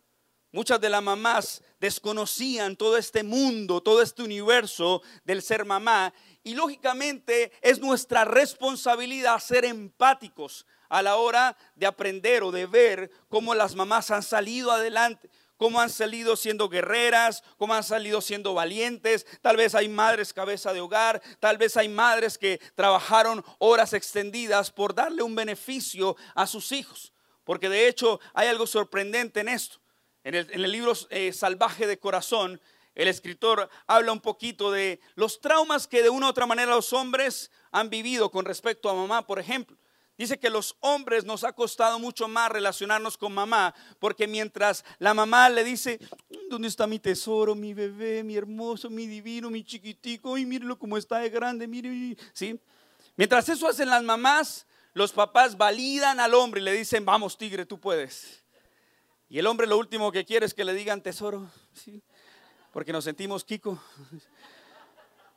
Muchas 0.52 0.82
de 0.82 0.90
las 0.90 1.02
mamás 1.02 1.64
desconocían 1.80 2.76
todo 2.76 2.98
este 2.98 3.24
mundo, 3.24 3.82
todo 3.82 4.02
este 4.02 4.22
universo 4.22 5.02
del 5.24 5.42
ser 5.42 5.66
mamá 5.66 6.14
y 6.44 6.56
lógicamente 6.56 7.54
es 7.62 7.80
nuestra 7.80 8.26
responsabilidad 8.26 9.40
ser 9.40 9.64
empáticos 9.66 10.66
a 10.90 11.02
la 11.02 11.16
hora 11.16 11.56
de 11.76 11.86
aprender 11.86 12.44
o 12.44 12.52
de 12.52 12.66
ver 12.66 13.10
cómo 13.30 13.56
las 13.56 13.76
mamás 13.76 14.12
han 14.12 14.24
salido 14.24 14.72
adelante, 14.72 15.30
cómo 15.62 15.80
han 15.80 15.92
salido 15.92 16.36
siendo 16.36 16.70
guerreras, 16.70 17.44
cómo 17.56 17.76
han 17.76 17.84
salido 17.84 18.20
siendo 18.20 18.56
valientes. 18.56 19.28
Tal 19.44 19.58
vez 19.58 19.76
hay 19.76 19.88
madres 19.90 20.34
cabeza 20.34 20.74
de 20.74 20.82
hogar, 20.82 21.22
tal 21.40 21.60
vez 21.60 21.78
hay 21.78 21.88
madres 21.88 22.40
que 22.40 22.60
trabajaron 22.74 23.46
horas 23.60 23.94
extendidas 23.94 24.72
por 24.72 24.96
darle 24.96 25.22
un 25.22 25.36
beneficio 25.36 26.16
a 26.34 26.48
sus 26.48 26.72
hijos. 26.72 27.14
Porque 27.44 27.70
de 27.70 27.88
hecho 27.88 28.20
hay 28.34 28.48
algo 28.48 28.66
sorprendente 28.66 29.42
en 29.42 29.50
esto. 29.50 29.80
En 30.24 30.34
el, 30.34 30.72
libro 30.72 30.94
eh, 31.12 31.32
Salvaje 31.32 31.86
de 31.86 32.00
Corazón, 32.00 32.60
el 32.96 33.08
escritor 33.08 33.70
habla 33.86 34.14
un 34.14 34.20
poquito 34.20 34.72
de 34.72 35.00
los 35.14 35.42
traumas 35.42 35.86
que 35.86 36.02
de 36.02 36.10
una 36.10 36.26
u 36.26 36.30
otra 36.30 36.48
manera 36.48 36.72
los 36.72 36.92
hombres 36.92 37.52
han 37.72 37.92
vivido 37.92 38.32
con 38.32 38.46
respecto 38.46 38.90
a 38.90 38.96
mamá, 38.96 39.28
por 39.28 39.38
ejemplo. 39.38 39.78
Dice 40.22 40.38
que 40.38 40.52
los 40.52 40.76
hombres 40.82 41.26
nos 41.26 41.44
ha 41.44 41.52
costado 41.52 41.98
mucho 41.98 42.28
más 42.28 42.52
relacionarnos 42.52 43.18
con 43.18 43.34
mamá, 43.34 43.74
porque 43.98 44.28
mientras 44.28 44.86
la 45.00 45.16
mamá 45.16 45.50
le 45.50 45.64
dice, 45.64 46.00
¿dónde 46.48 46.68
está 46.68 46.86
mi 46.86 47.00
tesoro, 47.00 47.56
mi 47.56 47.74
bebé, 47.74 48.24
mi 48.24 48.36
hermoso, 48.36 48.92
mi 48.92 49.08
divino, 49.08 49.50
mi 49.50 49.64
chiquitico? 49.64 50.38
Y 50.38 50.46
mírelo 50.46 50.78
cómo 50.78 50.96
está 50.96 51.18
de 51.18 51.32
grande, 51.32 51.66
mire, 51.66 52.16
¿sí? 52.34 52.60
Mientras 53.16 53.50
eso 53.50 53.68
hacen 53.68 53.90
las 53.90 54.04
mamás, 54.04 54.68
los 54.94 55.12
papás 55.12 55.58
validan 55.58 56.20
al 56.20 56.36
hombre 56.36 56.62
y 56.62 56.66
le 56.66 56.74
dicen, 56.74 57.04
vamos 57.04 57.36
tigre, 57.36 57.66
tú 57.66 57.80
puedes. 57.80 58.44
Y 59.28 59.40
el 59.40 59.48
hombre 59.48 59.66
lo 59.66 59.80
último 59.80 60.12
que 60.12 60.24
quiere 60.24 60.46
es 60.46 60.54
que 60.54 60.64
le 60.64 60.76
digan 60.76 61.02
tesoro, 61.02 61.50
¿sí? 61.74 62.00
porque 62.72 62.94
nos 62.94 63.06
sentimos 63.06 63.44
Kiko. 63.44 63.82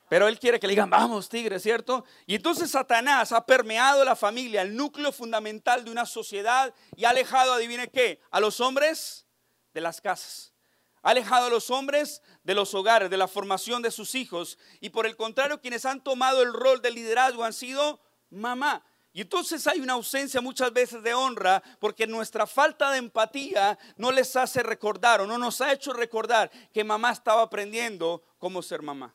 Pero 0.08 0.28
él 0.28 0.38
quiere 0.38 0.60
que 0.60 0.66
le 0.66 0.72
digan, 0.72 0.90
vamos 0.90 1.28
tigre, 1.28 1.58
¿cierto? 1.58 2.04
Y 2.26 2.34
entonces 2.34 2.70
Satanás 2.70 3.32
ha 3.32 3.46
permeado 3.46 4.04
la 4.04 4.14
familia, 4.14 4.62
el 4.62 4.76
núcleo 4.76 5.12
fundamental 5.12 5.84
de 5.84 5.90
una 5.90 6.04
sociedad 6.04 6.74
y 6.94 7.04
ha 7.04 7.10
alejado, 7.10 7.54
adivine 7.54 7.88
qué, 7.88 8.20
a 8.30 8.40
los 8.40 8.60
hombres 8.60 9.26
de 9.72 9.80
las 9.80 10.00
casas. 10.00 10.52
Ha 11.02 11.10
alejado 11.10 11.46
a 11.46 11.50
los 11.50 11.70
hombres 11.70 12.22
de 12.42 12.54
los 12.54 12.74
hogares, 12.74 13.10
de 13.10 13.16
la 13.16 13.28
formación 13.28 13.82
de 13.82 13.90
sus 13.90 14.14
hijos. 14.14 14.58
Y 14.80 14.90
por 14.90 15.06
el 15.06 15.16
contrario, 15.16 15.60
quienes 15.60 15.84
han 15.84 16.02
tomado 16.02 16.42
el 16.42 16.52
rol 16.52 16.80
de 16.80 16.90
liderazgo 16.90 17.44
han 17.44 17.52
sido 17.52 18.00
mamá. 18.30 18.84
Y 19.12 19.20
entonces 19.20 19.66
hay 19.66 19.80
una 19.80 19.92
ausencia 19.92 20.40
muchas 20.40 20.72
veces 20.72 21.02
de 21.02 21.14
honra 21.14 21.62
porque 21.78 22.06
nuestra 22.06 22.46
falta 22.46 22.90
de 22.90 22.98
empatía 22.98 23.78
no 23.96 24.10
les 24.10 24.34
hace 24.34 24.62
recordar 24.62 25.20
o 25.20 25.26
no 25.26 25.38
nos 25.38 25.60
ha 25.60 25.72
hecho 25.72 25.92
recordar 25.92 26.50
que 26.72 26.82
mamá 26.82 27.12
estaba 27.12 27.42
aprendiendo 27.42 28.24
cómo 28.38 28.60
ser 28.60 28.82
mamá. 28.82 29.14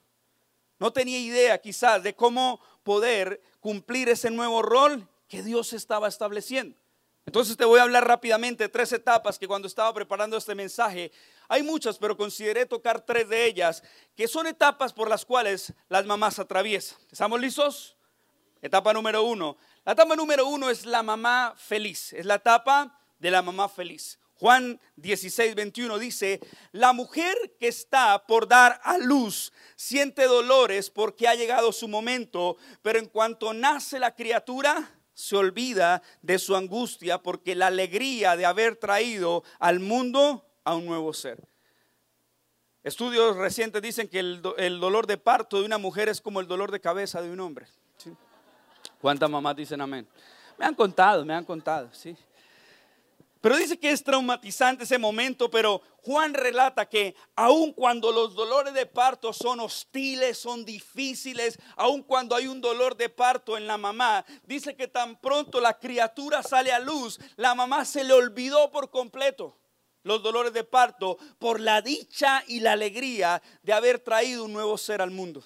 No 0.79 0.91
tenía 0.91 1.19
idea 1.19 1.57
quizás 1.59 2.01
de 2.01 2.15
cómo 2.15 2.61
poder 2.83 3.41
cumplir 3.59 4.09
ese 4.09 4.31
nuevo 4.31 4.61
rol 4.61 5.07
que 5.27 5.43
Dios 5.43 5.73
estaba 5.73 6.07
estableciendo. 6.07 6.77
Entonces 7.25 7.55
te 7.57 7.65
voy 7.65 7.79
a 7.79 7.83
hablar 7.83 8.07
rápidamente 8.07 8.63
de 8.63 8.69
tres 8.69 8.91
etapas 8.91 9.37
que 9.37 9.47
cuando 9.47 9.67
estaba 9.67 9.93
preparando 9.93 10.35
este 10.35 10.55
mensaje, 10.55 11.11
hay 11.47 11.61
muchas, 11.61 11.99
pero 11.99 12.17
consideré 12.17 12.65
tocar 12.65 13.05
tres 13.05 13.29
de 13.29 13.45
ellas, 13.45 13.83
que 14.15 14.27
son 14.27 14.47
etapas 14.47 14.93
por 14.93 15.09
las 15.09 15.25
cuales 15.25 15.73
las 15.89 16.05
mamás 16.05 16.39
atraviesan. 16.39 16.97
¿Estamos 17.11 17.39
listos? 17.39 17.95
Etapa 18.61 18.93
número 18.93 19.23
uno. 19.23 19.57
La 19.85 19.91
etapa 19.93 20.15
número 20.15 20.47
uno 20.47 20.69
es 20.69 20.85
la 20.85 21.03
mamá 21.03 21.53
feliz, 21.55 22.13
es 22.13 22.25
la 22.25 22.35
etapa 22.35 22.99
de 23.19 23.29
la 23.29 23.41
mamá 23.41 23.69
feliz. 23.69 24.17
Juan 24.39 24.79
16, 24.95 25.53
21 25.53 25.99
dice, 25.99 26.39
la 26.71 26.93
mujer 26.93 27.35
que 27.59 27.67
está 27.67 28.25
por 28.25 28.47
dar 28.47 28.79
a 28.85 28.97
luz 28.97 29.51
siente 29.75 30.23
dolores 30.25 30.89
porque 30.89 31.27
ha 31.27 31.35
llegado 31.35 31.73
su 31.73 31.89
momento, 31.89 32.55
pero 32.81 32.99
en 32.99 33.07
cuanto 33.07 33.53
nace 33.53 33.99
la 33.99 34.15
criatura, 34.15 34.95
se 35.13 35.35
olvida 35.35 36.01
de 36.21 36.39
su 36.39 36.55
angustia 36.55 37.21
porque 37.21 37.53
la 37.53 37.67
alegría 37.67 38.37
de 38.37 38.45
haber 38.45 38.77
traído 38.77 39.43
al 39.59 39.81
mundo 39.81 40.45
a 40.63 40.73
un 40.73 40.85
nuevo 40.85 41.13
ser. 41.13 41.45
Estudios 42.81 43.35
recientes 43.35 43.81
dicen 43.81 44.07
que 44.07 44.19
el, 44.19 44.41
dolor 44.41 45.05
de 45.05 45.17
parto 45.17 45.59
de 45.59 45.65
una 45.65 45.77
mujer 45.77 46.07
es 46.07 46.21
como 46.21 46.39
el 46.39 46.47
dolor 46.47 46.71
de 46.71 46.79
cabeza 46.79 47.21
de 47.21 47.29
un 47.29 47.41
hombre. 47.41 47.67
¿Cuántas 49.01 49.29
mamás 49.29 49.57
dicen 49.57 49.81
amén? 49.81 50.07
Me 50.57 50.65
han 50.65 50.75
contado, 50.75 51.25
me 51.25 51.33
han 51.33 51.43
contado, 51.43 51.89
sí. 51.91 52.15
Pero 53.41 53.55
dice 53.55 53.79
que 53.79 53.91
es 53.91 54.03
traumatizante 54.03 54.83
ese 54.83 54.97
momento, 54.97 55.49
pero 55.49 55.81
Juan 56.03 56.33
relata 56.33 56.89
que 56.89 57.15
aun 57.35 57.71
cuando 57.71 58.11
los 58.11 58.35
dolores 58.35 58.73
de 58.73 58.85
parto 58.85 59.31
son 59.31 59.61
hostiles, 59.61 60.37
son 60.37 60.65
difíciles, 60.65 61.57
aun 61.77 62.03
cuando 62.03 62.35
hay 62.35 62.47
un 62.47 62.59
dolor 62.59 62.97
de 62.97 63.07
parto 63.07 63.55
en 63.55 63.65
la 63.65 63.77
mamá, 63.77 64.25
dice 64.43 64.75
que 64.75 64.89
tan 64.89 65.15
pronto 65.21 65.61
la 65.61 65.79
criatura 65.79 66.43
sale 66.43 66.73
a 66.73 66.79
luz, 66.79 67.17
la 67.37 67.55
mamá 67.55 67.85
se 67.85 68.03
le 68.03 68.13
olvidó 68.13 68.71
por 68.71 68.89
completo 68.89 69.55
los 70.03 70.21
dolores 70.21 70.51
de 70.53 70.63
parto 70.63 71.17
por 71.37 71.59
la 71.59 71.81
dicha 71.81 72.43
y 72.47 72.59
la 72.59 72.73
alegría 72.73 73.41
de 73.63 73.73
haber 73.73 73.99
traído 73.99 74.45
un 74.45 74.53
nuevo 74.53 74.77
ser 74.77 75.01
al 75.01 75.11
mundo. 75.11 75.43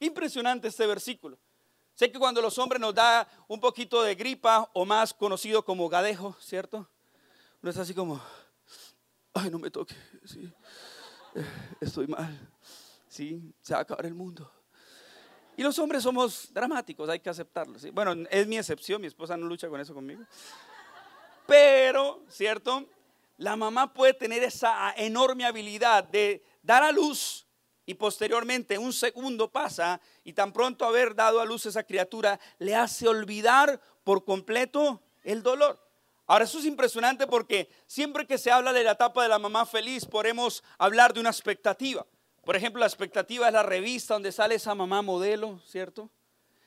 Impresionante 0.00 0.68
este 0.68 0.86
versículo. 0.86 1.38
Sé 1.94 2.10
que 2.10 2.18
cuando 2.18 2.40
los 2.40 2.56
hombres 2.58 2.80
nos 2.80 2.94
da 2.94 3.28
un 3.46 3.60
poquito 3.60 4.02
de 4.02 4.14
gripa 4.14 4.68
o 4.72 4.84
más 4.84 5.12
conocido 5.12 5.64
como 5.64 5.88
gadejo, 5.88 6.34
¿cierto? 6.40 6.88
No 7.62 7.70
es 7.70 7.76
así 7.76 7.92
como, 7.92 8.20
ay, 9.34 9.50
no 9.50 9.58
me 9.58 9.70
toque, 9.70 9.94
eh, 11.34 11.44
estoy 11.80 12.06
mal, 12.06 12.50
sí, 13.06 13.54
se 13.60 13.74
va 13.74 13.80
a 13.80 13.82
acabar 13.82 14.06
el 14.06 14.14
mundo. 14.14 14.50
Y 15.56 15.62
los 15.62 15.78
hombres 15.78 16.02
somos 16.02 16.52
dramáticos, 16.54 17.08
hay 17.10 17.20
que 17.20 17.28
aceptarlo. 17.28 17.78
Bueno, 17.92 18.26
es 18.30 18.46
mi 18.46 18.56
excepción, 18.56 19.00
mi 19.00 19.08
esposa 19.08 19.36
no 19.36 19.46
lucha 19.46 19.68
con 19.68 19.78
eso 19.78 19.92
conmigo. 19.92 20.22
Pero, 21.46 22.24
¿cierto? 22.30 22.86
La 23.36 23.56
mamá 23.56 23.92
puede 23.92 24.14
tener 24.14 24.42
esa 24.42 24.94
enorme 24.96 25.44
habilidad 25.44 26.04
de 26.04 26.42
dar 26.62 26.82
a 26.82 26.92
luz 26.92 27.46
y 27.84 27.94
posteriormente 27.94 28.78
un 28.78 28.92
segundo 28.92 29.50
pasa 29.50 30.00
y 30.24 30.32
tan 30.32 30.52
pronto 30.52 30.84
haber 30.84 31.14
dado 31.14 31.40
a 31.40 31.44
luz 31.44 31.66
esa 31.66 31.82
criatura 31.82 32.40
le 32.58 32.74
hace 32.74 33.08
olvidar 33.08 33.80
por 34.04 34.24
completo 34.24 35.02
el 35.22 35.42
dolor. 35.42 35.89
Ahora, 36.30 36.44
eso 36.44 36.60
es 36.60 36.64
impresionante 36.64 37.26
porque 37.26 37.68
siempre 37.86 38.24
que 38.24 38.38
se 38.38 38.52
habla 38.52 38.72
de 38.72 38.84
la 38.84 38.92
etapa 38.92 39.24
de 39.24 39.28
la 39.28 39.40
mamá 39.40 39.66
feliz, 39.66 40.06
podemos 40.06 40.62
hablar 40.78 41.12
de 41.12 41.18
una 41.18 41.30
expectativa. 41.30 42.06
Por 42.44 42.54
ejemplo, 42.54 42.78
la 42.78 42.86
expectativa 42.86 43.48
es 43.48 43.52
la 43.52 43.64
revista 43.64 44.14
donde 44.14 44.30
sale 44.30 44.54
esa 44.54 44.72
mamá 44.76 45.02
modelo, 45.02 45.60
¿cierto? 45.66 46.08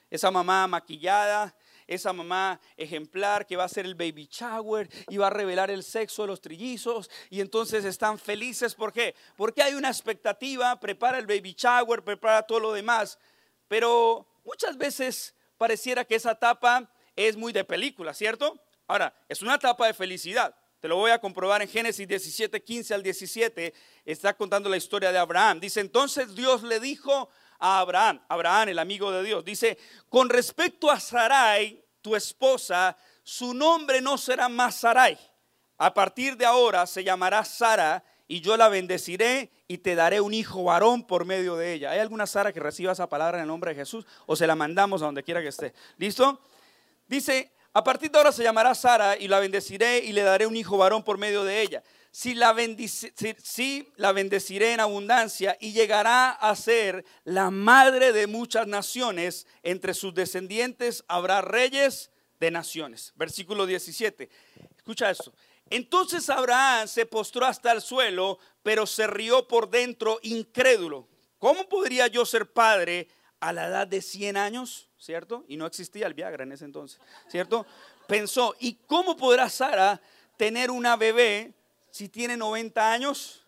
Esa 0.10 0.32
mamá 0.32 0.67
maquillada, 0.67 1.55
esa 1.88 2.12
mamá 2.12 2.60
ejemplar 2.75 3.48
que 3.48 3.55
va 3.55 3.63
a 3.63 3.67
hacer 3.67 3.86
el 3.86 3.96
baby 3.96 4.27
shower 4.29 4.89
y 5.08 5.15
va 5.15 5.27
a 5.27 5.29
revelar 5.29 5.72
el 5.72 5.84
sexo 5.84 6.24
de 6.24 6.27
los 6.27 6.41
trillizos 6.41 7.10
y 7.29 7.39
entonces 7.39 7.86
están 7.86 8.20
felices. 8.20 8.75
¿Por 8.75 8.91
qué? 8.91 9.15
Porque 9.38 9.63
hay 9.63 9.75
una 9.75 9.88
expectativa, 9.88 10.77
prepara 10.77 11.20
el 11.20 11.25
baby 11.25 11.55
shower, 11.58 12.03
prepara 12.03 12.43
todo 12.43 12.60
lo 12.60 12.74
demás. 12.74 13.17
Pero 13.70 14.27
muchas 14.43 14.77
veces 14.77 15.34
pareciera 15.58 16.03
que 16.03 16.15
esa 16.15 16.32
etapa 16.32 16.91
es 17.15 17.38
muy 17.38 17.53
de 17.53 17.63
película, 17.63 18.13
¿cierto? 18.13 18.60
Ahora, 18.88 19.13
es 19.30 19.42
una 19.42 19.56
etapa 19.56 19.88
de 19.88 19.94
felicidad. 19.94 20.56
Te 20.80 20.88
lo 20.88 20.98
voy 20.98 21.12
a 21.12 21.20
comprobar 21.20 21.62
en 21.62 21.70
Génesis 21.70 22.08
17, 22.08 22.62
15 22.62 22.94
al 22.94 23.04
17. 23.04 23.74
Está 24.04 24.34
contando 24.34 24.70
la 24.70 24.78
historia 24.78 25.12
de 25.12 25.18
Abraham. 25.18 25.60
Dice, 25.60 25.80
entonces 25.80 26.36
Dios 26.36 26.63
le 26.63 26.80
dijo 26.80 27.30
a 27.60 27.80
Abraham, 27.80 28.22
Abraham, 28.28 28.70
el 28.70 28.80
amigo 28.80 29.10
de 29.12 29.24
Dios, 29.24 29.46
dice, 29.46 29.78
con 30.10 30.30
respecto 30.30 30.92
a 30.92 31.00
Sarai, 31.00 31.82
tu 32.02 32.16
esposa, 32.18 32.98
su 33.24 33.54
nombre 33.54 34.02
no 34.02 34.18
será 34.18 34.50
más 34.50 34.75
Sarai. 34.75 35.18
A 35.78 35.94
partir 35.94 36.36
de 36.36 36.46
ahora 36.46 36.86
se 36.86 37.04
llamará 37.04 37.46
Sara 37.46 38.04
y 38.28 38.42
yo 38.42 38.58
la 38.58 38.70
bendeciré 38.70 39.52
y 39.68 39.78
te 39.80 39.96
daré 39.96 40.22
un 40.22 40.34
hijo 40.34 40.66
varón 40.66 41.06
por 41.08 41.25
medio 41.25 41.56
de 41.56 41.74
ella. 41.74 41.92
¿Hay 41.92 42.00
alguna 42.00 42.28
Sara 42.28 42.52
que 42.52 42.60
reciba 42.60 42.92
esa 42.92 43.08
palabra 43.08 43.38
en 43.38 43.44
el 43.44 43.48
nombre 43.48 43.72
de 43.72 43.75
Jesús? 43.75 44.06
O 44.25 44.36
se 44.36 44.48
la 44.48 44.56
mandamos 44.56 45.02
a 45.02 45.06
donde 45.06 45.24
quiera 45.24 45.42
que 45.42 45.48
esté. 45.48 45.74
¿Listo? 45.98 46.42
Dice, 47.08 47.52
a 47.74 47.84
partir 47.84 48.12
de 48.12 48.18
ahora 48.18 48.32
se 48.32 48.44
llamará 48.44 48.75
Sara 48.75 49.18
y 49.18 49.27
la 49.27 49.39
bendeciré 49.39 50.00
y 50.00 50.12
le 50.12 50.22
daré 50.22 50.46
un 50.46 50.56
hijo 50.56 50.77
varón 50.77 51.03
por 51.03 51.18
medio 51.18 51.44
de 51.44 51.62
ella. 51.62 51.84
Si 52.12 52.36
la, 52.36 52.56
la 53.96 54.12
bendeciré 54.12 54.74
en 54.74 54.80
abundancia 54.80 55.58
y 55.60 55.74
llegará 55.74 56.30
a 56.30 56.56
ser 56.56 57.03
la 57.24 57.50
madre 57.50 58.13
de 58.13 58.27
muchas 58.27 58.68
naciones, 58.68 59.48
entre 59.63 59.96
sus 59.96 60.13
descendientes 60.13 61.03
habrá 61.08 61.42
reyes 61.42 62.12
de 62.39 62.51
naciones. 62.51 63.13
Versículo 63.15 63.65
17. 63.65 64.30
Escucha 64.77 65.10
esto. 65.10 65.34
Entonces 65.72 66.30
Abraham 66.30 66.88
se 66.88 67.08
postró 67.08 67.48
hasta 67.48 67.72
el 67.72 67.82
suelo, 67.82 68.38
pero 68.62 68.86
se 68.86 69.08
rió 69.08 69.48
por 69.48 69.72
dentro 69.72 70.20
incrédulo. 70.22 71.08
¿Cómo 71.39 71.68
podría 71.68 72.06
yo 72.06 72.25
ser 72.25 72.51
padre 72.51 73.08
a 73.48 73.54
la 73.54 73.68
edad 73.68 73.88
de 73.88 74.02
100 74.02 74.38
años? 74.38 74.90
¿cierto? 75.04 75.44
Y 75.50 75.58
no 75.58 75.66
existía 75.66 76.08
el 76.08 76.14
Viagra 76.14 76.44
en 76.44 76.54
ese 76.54 76.64
entonces, 76.64 77.00
¿cierto? 77.28 77.66
Pensó, 78.08 78.56
¿y 78.60 78.76
cómo 78.88 79.18
podrá 79.18 79.50
Sara 79.50 80.02
tener 80.38 80.72
una 80.72 80.96
bebé 80.96 81.54
si 81.92 82.08
tiene 82.08 82.38
90 82.38 82.92
años? 82.92 83.44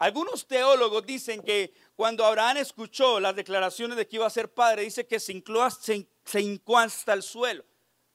Algunos 0.00 0.46
teólogos 0.48 1.06
dicen 1.06 1.42
que 1.42 1.72
cuando 1.94 2.24
Abraham 2.24 2.56
escuchó 2.56 3.20
las 3.20 3.36
declaraciones 3.36 3.96
de 3.96 4.08
que 4.08 4.16
iba 4.16 4.26
a 4.26 4.30
ser 4.30 4.52
padre, 4.52 4.82
dice 4.82 5.06
que 5.06 5.20
se 5.20 5.32
hincó, 5.32 6.78
hasta 6.78 7.12
el 7.12 7.22
suelo. 7.22 7.64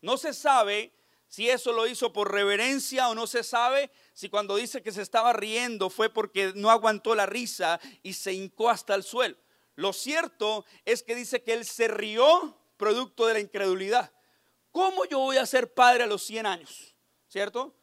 No 0.01 0.17
se 0.17 0.33
sabe 0.33 0.91
si 1.29 1.49
eso 1.49 1.71
lo 1.71 1.87
hizo 1.87 2.11
por 2.11 2.31
reverencia 2.31 3.07
o 3.07 3.15
no 3.15 3.25
se 3.25 3.43
sabe 3.43 3.89
si 4.13 4.29
cuando 4.29 4.57
dice 4.57 4.81
que 4.81 4.91
se 4.91 5.01
estaba 5.01 5.31
riendo 5.31 5.89
fue 5.89 6.09
porque 6.09 6.51
no 6.55 6.71
aguantó 6.71 7.15
la 7.15 7.25
risa 7.25 7.79
y 8.03 8.13
se 8.13 8.33
hincó 8.33 8.69
hasta 8.69 8.95
el 8.95 9.03
suelo. 9.03 9.37
Lo 9.75 9.93
cierto 9.93 10.65
es 10.85 11.03
que 11.03 11.15
dice 11.15 11.43
que 11.43 11.53
él 11.53 11.65
se 11.65 11.87
rió 11.87 12.57
producto 12.77 13.27
de 13.27 13.33
la 13.33 13.39
incredulidad. 13.39 14.11
¿Cómo 14.71 15.05
yo 15.05 15.19
voy 15.19 15.37
a 15.37 15.45
ser 15.45 15.73
padre 15.73 16.03
a 16.03 16.07
los 16.07 16.23
100 16.23 16.45
años? 16.45 16.95
¿Cierto? 17.27 17.75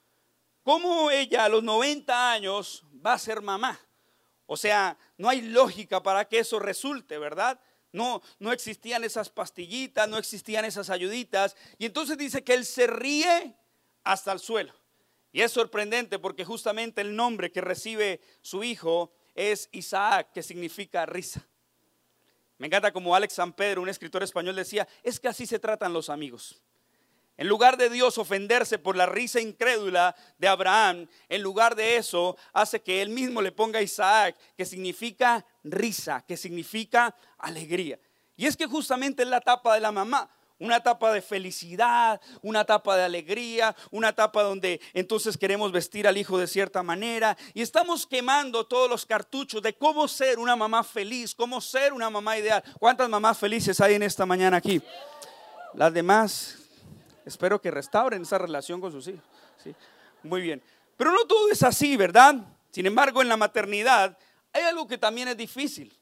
¿Cómo 0.63 1.11
ella 1.11 1.45
a 1.45 1.49
los 1.49 1.63
90 1.63 2.33
años 2.33 2.85
va 3.05 3.15
a 3.15 3.19
ser 3.19 3.43
mamá? 3.43 3.81
O 4.47 4.57
sea, 4.57 4.99
no 5.17 5.29
hay 5.29 5.41
lógica 5.41 6.03
para 6.03 6.27
que 6.27 6.39
eso 6.39 6.59
resulte, 6.59 7.19
¿verdad? 7.19 7.61
No, 7.93 8.23
no 8.39 8.53
existían 8.53 9.05
esas 9.05 9.29
pastillitas, 9.29 10.09
no 10.09 10.19
existían 10.19 10.65
esas 10.65 10.91
ayuditas. 10.91 11.57
Y 11.79 11.87
entonces 11.87 12.17
dice 12.17 12.45
que 12.45 12.55
él 12.55 12.65
se 12.65 12.87
ríe 12.87 13.57
hasta 14.05 14.33
el 14.33 14.41
suelo. 14.41 14.75
Y 15.33 15.41
es 15.41 15.53
sorprendente 15.53 16.19
porque 16.19 16.45
justamente 16.45 17.01
el 17.01 17.17
nombre 17.17 17.51
que 17.51 17.61
recibe 17.61 18.21
su 18.43 18.63
hijo 18.63 19.13
es 19.35 19.69
Isaac, 19.73 20.33
que 20.33 20.43
significa 20.43 21.07
risa. 21.07 21.47
Me 22.63 22.69
encanta 22.69 22.93
como 22.93 23.13
Alex 23.13 23.35
San 23.35 23.53
Pedro, 23.53 23.83
un 23.83 23.89
escritor 23.89 24.23
español, 24.23 24.55
decía, 24.55 24.87
es 25.03 25.19
que 25.19 25.27
así 25.27 25.47
se 25.47 25.59
tratan 25.59 25.93
los 25.93 26.09
amigos. 26.09 26.63
En 27.37 27.49
lugar 27.49 27.77
de 27.77 27.91
Dios 27.91 28.19
ofenderse 28.19 28.79
por 28.79 28.95
la 28.95 29.05
risa 29.05 29.41
incrédula 29.41 30.15
de 30.39 30.47
Abraham, 30.47 31.09
en 31.29 31.43
lugar 31.43 31.75
de 31.75 31.97
eso 31.97 32.37
hace 32.53 32.81
que 32.81 33.03
él 33.03 33.09
mismo 33.09 33.43
le 33.43 33.51
ponga 33.51 33.81
a 33.81 33.83
Isaac, 33.83 34.37
que 34.57 34.65
significa 34.65 35.45
risa, 35.65 36.25
que 36.25 36.37
significa 36.37 37.17
alegría. 37.37 37.99
Y 38.37 38.47
es 38.47 38.57
que 38.57 38.67
justamente 38.67 39.25
es 39.25 39.29
la 39.29 39.39
etapa 39.39 39.75
de 39.75 39.81
la 39.81 39.91
mamá 39.91 40.31
una 40.63 40.77
etapa 40.77 41.13
de 41.13 41.21
felicidad, 41.21 42.21
una 42.41 42.61
etapa 42.61 42.97
de 42.97 43.03
alegría, 43.03 43.75
una 43.91 44.11
etapa 44.11 44.45
donde 44.45 44.81
entonces 44.95 45.37
queremos 45.37 45.73
vestir 45.73 46.07
al 46.07 46.17
hijo 46.17 46.39
de 46.39 46.47
cierta 46.47 46.85
manera 46.85 47.37
y 47.53 47.63
estamos 47.63 48.07
quemando 48.07 48.65
todos 48.65 48.89
los 48.89 49.05
cartuchos 49.05 49.61
de 49.61 49.75
cómo 49.75 50.07
ser 50.07 50.39
una 50.39 50.55
mamá 50.55 50.85
feliz, 50.85 51.35
cómo 51.35 51.61
ser 51.61 51.93
una 51.93 52.09
mamá 52.11 52.39
ideal. 52.39 52.63
¿Cuántas 52.79 53.09
mamás 53.09 53.39
felices 53.39 53.81
hay 53.81 53.95
en 53.95 54.05
esta 54.05 54.25
mañana 54.25 54.59
aquí? 54.59 54.81
Las 55.75 55.93
demás, 55.93 56.59
espero 57.27 57.61
que 57.61 57.73
restauren 57.73 58.23
esa 58.23 58.39
relación 58.39 58.81
con 58.81 58.93
sus 58.93 59.09
hijos. 59.09 59.25
¿sí? 59.65 59.75
Muy 60.23 60.43
bien. 60.43 60.63
Pero 60.97 61.11
no 61.11 61.25
todo 61.27 61.51
es 61.51 61.65
así, 61.65 61.97
¿verdad? 61.97 62.37
Sin 62.71 62.87
embargo, 62.87 63.21
en 63.21 63.29
la 63.29 63.37
maternidad 63.37 64.17
hay 64.53 64.63
algo 64.63 64.87
que 64.87 64.97
también 64.97 65.27
es 65.27 65.37
difícil. 65.37 65.93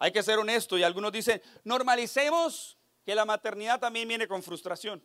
Hay 0.00 0.10
que 0.10 0.22
ser 0.24 0.38
honesto 0.38 0.76
y 0.76 0.82
algunos 0.82 1.12
dicen, 1.12 1.40
normalicemos 1.62 2.77
que 3.08 3.14
la 3.14 3.24
maternidad 3.24 3.80
también 3.80 4.06
viene 4.06 4.28
con 4.28 4.42
frustración. 4.42 5.02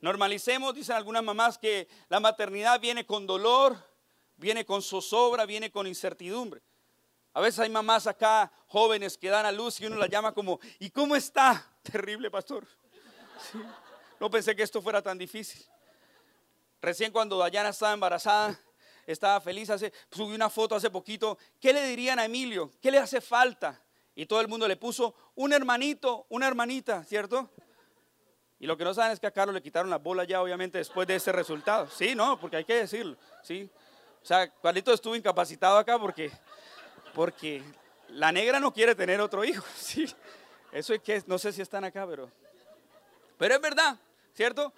Normalicemos, 0.00 0.74
dicen 0.74 0.96
algunas 0.96 1.22
mamás, 1.22 1.58
que 1.58 1.88
la 2.08 2.20
maternidad 2.20 2.80
viene 2.80 3.04
con 3.04 3.26
dolor, 3.26 3.76
viene 4.38 4.64
con 4.64 4.80
zozobra, 4.80 5.44
viene 5.44 5.70
con 5.70 5.86
incertidumbre. 5.86 6.62
A 7.34 7.42
veces 7.42 7.60
hay 7.60 7.68
mamás 7.68 8.06
acá, 8.06 8.50
jóvenes, 8.68 9.18
que 9.18 9.28
dan 9.28 9.44
a 9.44 9.52
luz 9.52 9.78
y 9.78 9.84
uno 9.84 9.96
la 9.96 10.06
llama 10.06 10.32
como, 10.32 10.58
¿y 10.78 10.88
cómo 10.88 11.14
está? 11.14 11.70
Terrible, 11.82 12.30
pastor. 12.30 12.66
No 14.18 14.30
pensé 14.30 14.56
que 14.56 14.62
esto 14.62 14.80
fuera 14.80 15.02
tan 15.02 15.18
difícil. 15.18 15.62
Recién 16.80 17.12
cuando 17.12 17.36
Dayana 17.36 17.68
estaba 17.68 17.92
embarazada, 17.92 18.58
estaba 19.06 19.38
feliz, 19.42 19.68
hace, 19.68 19.92
subí 20.10 20.34
una 20.34 20.48
foto 20.48 20.74
hace 20.74 20.88
poquito. 20.88 21.36
¿Qué 21.60 21.74
le 21.74 21.86
dirían 21.88 22.18
a 22.18 22.24
Emilio? 22.24 22.72
¿Qué 22.80 22.90
le 22.90 22.96
hace 22.96 23.20
falta? 23.20 23.85
Y 24.16 24.24
todo 24.24 24.40
el 24.40 24.48
mundo 24.48 24.66
le 24.66 24.76
puso 24.76 25.14
un 25.34 25.52
hermanito, 25.52 26.24
una 26.30 26.48
hermanita, 26.48 27.04
¿cierto? 27.04 27.50
Y 28.58 28.66
lo 28.66 28.76
que 28.78 28.84
no 28.84 28.94
saben 28.94 29.12
es 29.12 29.20
que 29.20 29.26
a 29.26 29.30
Carlos 29.30 29.54
le 29.54 29.62
quitaron 29.62 29.90
la 29.90 29.98
bola 29.98 30.24
ya, 30.24 30.40
obviamente, 30.40 30.78
después 30.78 31.06
de 31.06 31.16
ese 31.16 31.32
resultado. 31.32 31.88
Sí, 31.90 32.14
no, 32.14 32.40
porque 32.40 32.56
hay 32.56 32.64
que 32.64 32.76
decirlo, 32.76 33.16
¿sí? 33.42 33.70
O 34.22 34.24
sea, 34.24 34.50
Carlito 34.50 34.92
estuvo 34.92 35.14
incapacitado 35.14 35.76
acá 35.76 35.98
porque, 35.98 36.32
porque 37.14 37.62
la 38.08 38.32
negra 38.32 38.58
no 38.58 38.72
quiere 38.72 38.94
tener 38.94 39.20
otro 39.20 39.44
hijo, 39.44 39.64
¿sí? 39.76 40.06
Eso 40.72 40.94
es 40.94 41.02
que, 41.02 41.22
no 41.26 41.38
sé 41.38 41.52
si 41.52 41.60
están 41.60 41.84
acá, 41.84 42.06
pero, 42.06 42.30
pero 43.36 43.54
es 43.54 43.60
verdad, 43.60 43.98
¿cierto? 44.32 44.72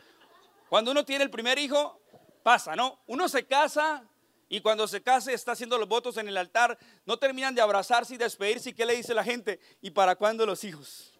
Cuando 0.68 0.90
uno 0.90 1.04
tiene 1.04 1.23
el 1.23 1.30
primer 1.30 1.61
hijo, 1.61 2.00
pasa, 2.42 2.75
¿no? 2.75 2.99
Uno 3.07 3.28
se 3.28 3.47
casa 3.47 4.04
y 4.49 4.61
cuando 4.61 4.88
se 4.88 5.02
case, 5.02 5.35
está 5.35 5.52
haciendo 5.52 5.76
los 5.76 5.88
votos 5.88 6.17
en 6.17 6.26
el 6.28 6.37
altar, 6.37 6.78
no 7.05 7.19
terminan 7.19 7.55
de 7.55 7.61
abrazarse 7.61 8.14
y 8.14 8.17
despedirse. 8.17 8.71
¿Y 8.71 8.73
qué 8.73 8.87
le 8.87 8.97
dice 8.97 9.12
la 9.12 9.23
gente? 9.23 9.61
¿Y 9.83 9.90
para 9.90 10.17
cuándo 10.17 10.47
los 10.47 10.64
hijos? 10.64 11.12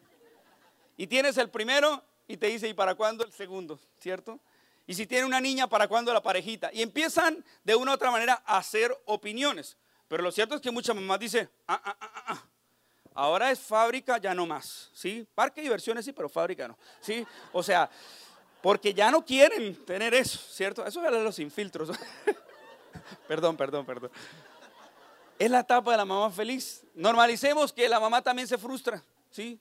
Y 0.97 1.06
tienes 1.06 1.37
el 1.37 1.50
primero 1.50 2.02
y 2.26 2.38
te 2.38 2.47
dice, 2.47 2.68
¿y 2.68 2.75
para 2.75 2.94
cuándo 2.94 3.25
el 3.25 3.32
segundo? 3.32 3.78
¿Cierto? 4.00 4.40
Y 4.87 4.94
si 4.94 5.06
tiene 5.06 5.26
una 5.26 5.40
niña, 5.40 5.68
¿para 5.68 5.87
cuándo 5.88 6.12
la 6.14 6.23
parejita? 6.23 6.70
Y 6.73 6.80
empiezan 6.80 7.44
de 7.64 7.75
una 7.75 7.90
u 7.90 7.94
otra 7.94 8.11
manera 8.11 8.42
a 8.47 8.56
hacer 8.56 8.97
opiniones. 9.04 9.76
Pero 10.08 10.23
lo 10.23 10.32
cierto 10.32 10.54
es 10.54 10.62
que 10.62 10.70
muchas 10.70 10.97
mamás 10.97 11.18
dicen, 11.18 11.50
ah, 11.66 11.80
ah, 11.85 11.97
ah, 12.00 12.25
ah, 12.28 12.44
ahora 13.12 13.50
es 13.50 13.61
fábrica, 13.61 14.16
ya 14.16 14.35
no 14.35 14.47
más. 14.47 14.88
¿Sí? 14.94 15.26
Parque 15.35 15.61
de 15.61 15.64
diversiones 15.64 16.06
sí, 16.06 16.12
pero 16.12 16.30
fábrica 16.30 16.66
no. 16.66 16.78
¿Sí? 17.02 17.26
O 17.52 17.62
sea, 17.62 17.90
porque 18.62 18.94
ya 18.94 19.11
no 19.11 19.23
quieren 19.23 19.85
tener 19.85 20.14
eso, 20.14 20.38
¿cierto? 20.38 20.87
Eso 20.87 21.04
es 21.04 21.12
los 21.12 21.38
infiltros. 21.38 21.90
perdón, 23.26 23.56
perdón, 23.56 23.86
perdón. 23.86 24.10
Es 25.38 25.50
la 25.50 25.60
etapa 25.60 25.92
de 25.92 25.96
la 25.96 26.04
mamá 26.04 26.30
feliz. 26.30 26.84
Normalicemos 26.94 27.72
que 27.72 27.88
la 27.88 28.00
mamá 28.00 28.23
también 28.23 28.49
se 28.49 28.58
frustra, 28.58 29.02
¿sí? 29.30 29.60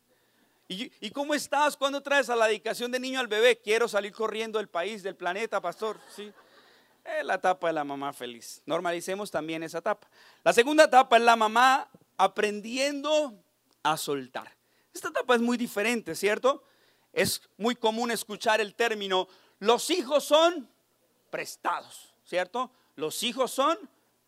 ¿Y, 0.70 1.12
cómo 1.12 1.34
estás 1.34 1.78
cuando 1.78 2.02
traes 2.02 2.30
a 2.30 2.36
la 2.36 2.48
dedicación 2.48 2.92
de 2.92 3.00
niño 3.00 3.22
al 3.22 3.28
bebé? 3.28 3.58
Quiero 3.58 3.88
salir 3.88 4.12
corriendo 4.12 4.60
del 4.60 4.68
país, 4.68 5.02
del 5.02 5.16
planeta, 5.16 5.62
pastor, 5.62 5.98
¿sí? 6.14 6.34
Es 7.06 7.24
la 7.24 7.36
etapa 7.36 7.68
de 7.68 7.74
la 7.74 7.86
mamá 7.86 8.12
feliz. 8.12 8.62
Normalicemos 8.66 9.32
también 9.32 9.64
esa 9.64 9.78
etapa. 9.78 10.10
La 10.44 10.52
segunda 10.52 10.84
etapa 10.84 11.16
es 11.16 11.24
la 11.24 11.38
mamá 11.38 11.88
aprendiendo 12.18 13.34
a 13.82 13.96
soltar. 13.96 14.54
Esta 14.94 15.08
etapa 15.08 15.36
es 15.36 15.42
muy 15.42 15.56
diferente, 15.56 16.16
¿cierto? 16.16 16.64
Es 17.14 17.42
muy 17.56 17.76
común 17.76 18.12
escuchar 18.12 18.60
el 18.60 18.76
término, 18.76 19.30
los 19.60 19.90
hijos 19.90 20.24
son 20.24 20.70
prestados, 21.30 22.14
¿cierto? 22.26 22.72
los 22.98 23.24
hijos 23.24 23.52
son 23.52 23.78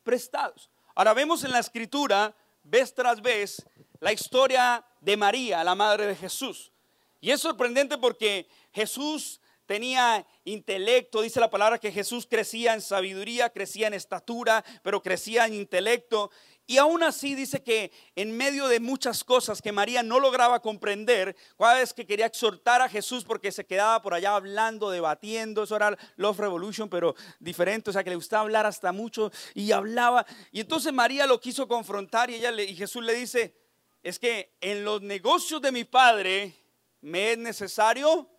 prestados. 0.03 0.69
Ahora 0.95 1.13
vemos 1.13 1.43
en 1.43 1.51
la 1.51 1.59
escritura, 1.59 2.33
vez 2.63 2.93
tras 2.93 3.21
vez, 3.21 3.65
la 3.99 4.13
historia 4.13 4.85
de 5.01 5.17
María, 5.17 5.63
la 5.63 5.75
madre 5.75 6.05
de 6.05 6.15
Jesús. 6.15 6.71
Y 7.19 7.31
es 7.31 7.41
sorprendente 7.41 7.97
porque 7.97 8.47
Jesús 8.71 9.41
tenía 9.65 10.25
intelecto, 10.45 11.21
dice 11.21 11.39
la 11.39 11.49
palabra 11.49 11.79
que 11.79 11.91
Jesús 11.91 12.27
crecía 12.29 12.73
en 12.73 12.81
sabiduría, 12.81 13.49
crecía 13.49 13.88
en 13.88 13.93
estatura, 13.93 14.63
pero 14.83 15.01
crecía 15.01 15.45
en 15.45 15.55
intelecto. 15.55 16.31
Y 16.69 16.77
aún 16.77 17.01
así 17.01 17.34
dice 17.34 17.63
que 17.63 17.91
en 18.15 18.38
medio 18.38 18.67
de 18.67 18.79
muchas 18.79 19.23
cosas 19.23 19.60
que 19.60 19.71
María 19.71 20.03
no 20.03 20.19
lograba 20.19 20.62
comprender, 20.62 21.36
cada 21.58 21.73
vez 21.73 21.95
que 21.95 22.05
quería 22.05 22.27
exhortar 22.27 22.79
a 22.79 22.88
Jesús 22.88 23.23
porque 23.23 23.51
se 23.51 23.65
quedaba 23.65 24.03
por 24.03 24.13
allá 24.13 24.36
hablando, 24.36 24.91
debatiendo, 24.91 25.63
eso 25.63 25.75
era 25.75 25.97
Love 26.17 26.38
Revolution, 26.38 26.88
pero 26.88 27.15
diferente, 27.39 27.89
o 27.89 27.93
sea 27.93 28.03
que 28.03 28.12
le 28.12 28.17
gustaba 28.17 28.43
hablar 28.43 28.67
hasta 28.67 28.91
mucho 28.91 29.32
y 29.55 29.71
hablaba. 29.71 30.27
Y 30.51 30.60
entonces 30.60 30.93
María 30.93 31.25
lo 31.25 31.41
quiso 31.41 31.67
confrontar 31.67 32.29
y, 32.29 32.36
ella 32.36 32.51
y 32.62 32.75
Jesús 32.75 33.03
le 33.03 33.15
dice, 33.15 33.55
es 34.03 34.19
que 34.19 34.55
en 34.62 34.86
los 34.86 35.01
negocios 35.01 35.60
de 35.63 35.71
mi 35.71 35.86
padre 35.86 36.53
me 37.01 37.32
es 37.32 37.39
necesario 37.39 38.29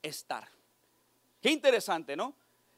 estar. 0.00 0.48
Qué 1.38 1.50
interesante, 1.50 2.16
¿no? 2.16 2.34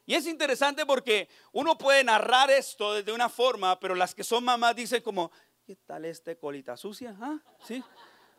Y 0.07 0.15
es 0.15 0.27
interesante 0.27 0.87
porque 0.87 1.29
uno 1.53 1.77
puede 1.77 2.05
narrar 2.05 2.51
esto 2.51 3.03
de 3.03 3.13
una 3.13 3.29
forma, 3.29 3.79
pero 3.81 3.95
las 3.95 4.15
que 4.15 4.23
son 4.23 4.45
mamás 4.45 4.77
dicen 4.77 5.03
como, 5.03 5.33
¿qué 5.67 5.75
tal 5.85 6.05
este 6.05 6.39
colita 6.39 6.77
sucia? 6.77 7.17
¿Ah? 7.21 7.39
¿Sí? 7.67 7.83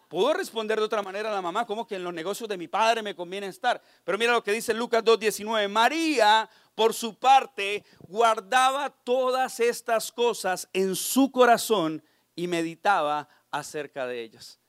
Puedo 0.08 0.34
responder 0.34 0.80
de 0.80 0.86
otra 0.86 1.01
manera 1.01 1.30
la 1.30 1.41
mamá, 1.41 1.67
como 1.67 1.86
que 1.86 1.95
en 1.95 2.03
los 2.06 2.13
negocios 2.13 2.47
de 2.47 2.58
mi 2.58 2.69
padre 2.69 3.01
me 3.01 3.13
conviene 3.13 3.47
estar. 3.47 3.82
Pero 4.06 4.17
mira 4.17 4.32
lo 4.32 4.41
que 4.41 4.53
dice 4.53 4.73
Lucas 4.73 5.03
2.19. 5.03 5.67
María, 5.67 6.49
por 6.73 6.93
su 6.93 7.19
parte, 7.19 7.84
guardaba 7.99 8.89
todas 8.89 9.60
estas 9.60 10.13
cosas 10.13 10.69
en 10.71 10.95
su 10.95 11.30
corazón 11.30 12.01
y 12.34 12.47
meditaba 12.47 13.27
acerca 13.51 14.08
de 14.08 14.21
ellas. 14.23 14.62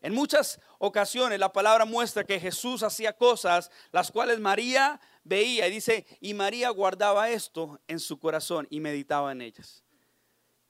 En 0.00 0.14
muchas 0.14 0.60
ocasiones 0.78 1.38
la 1.38 1.52
palabra 1.52 1.84
muestra 1.84 2.24
que 2.24 2.38
Jesús 2.38 2.82
hacía 2.82 3.16
cosas 3.16 3.70
las 3.90 4.12
cuales 4.12 4.38
María 4.38 5.00
veía 5.24 5.66
y 5.66 5.70
dice, 5.72 6.06
y 6.20 6.34
María 6.34 6.70
guardaba 6.70 7.30
esto 7.30 7.80
en 7.88 7.98
su 7.98 8.18
corazón 8.18 8.66
y 8.70 8.80
meditaba 8.80 9.32
en 9.32 9.42
ellas. 9.42 9.82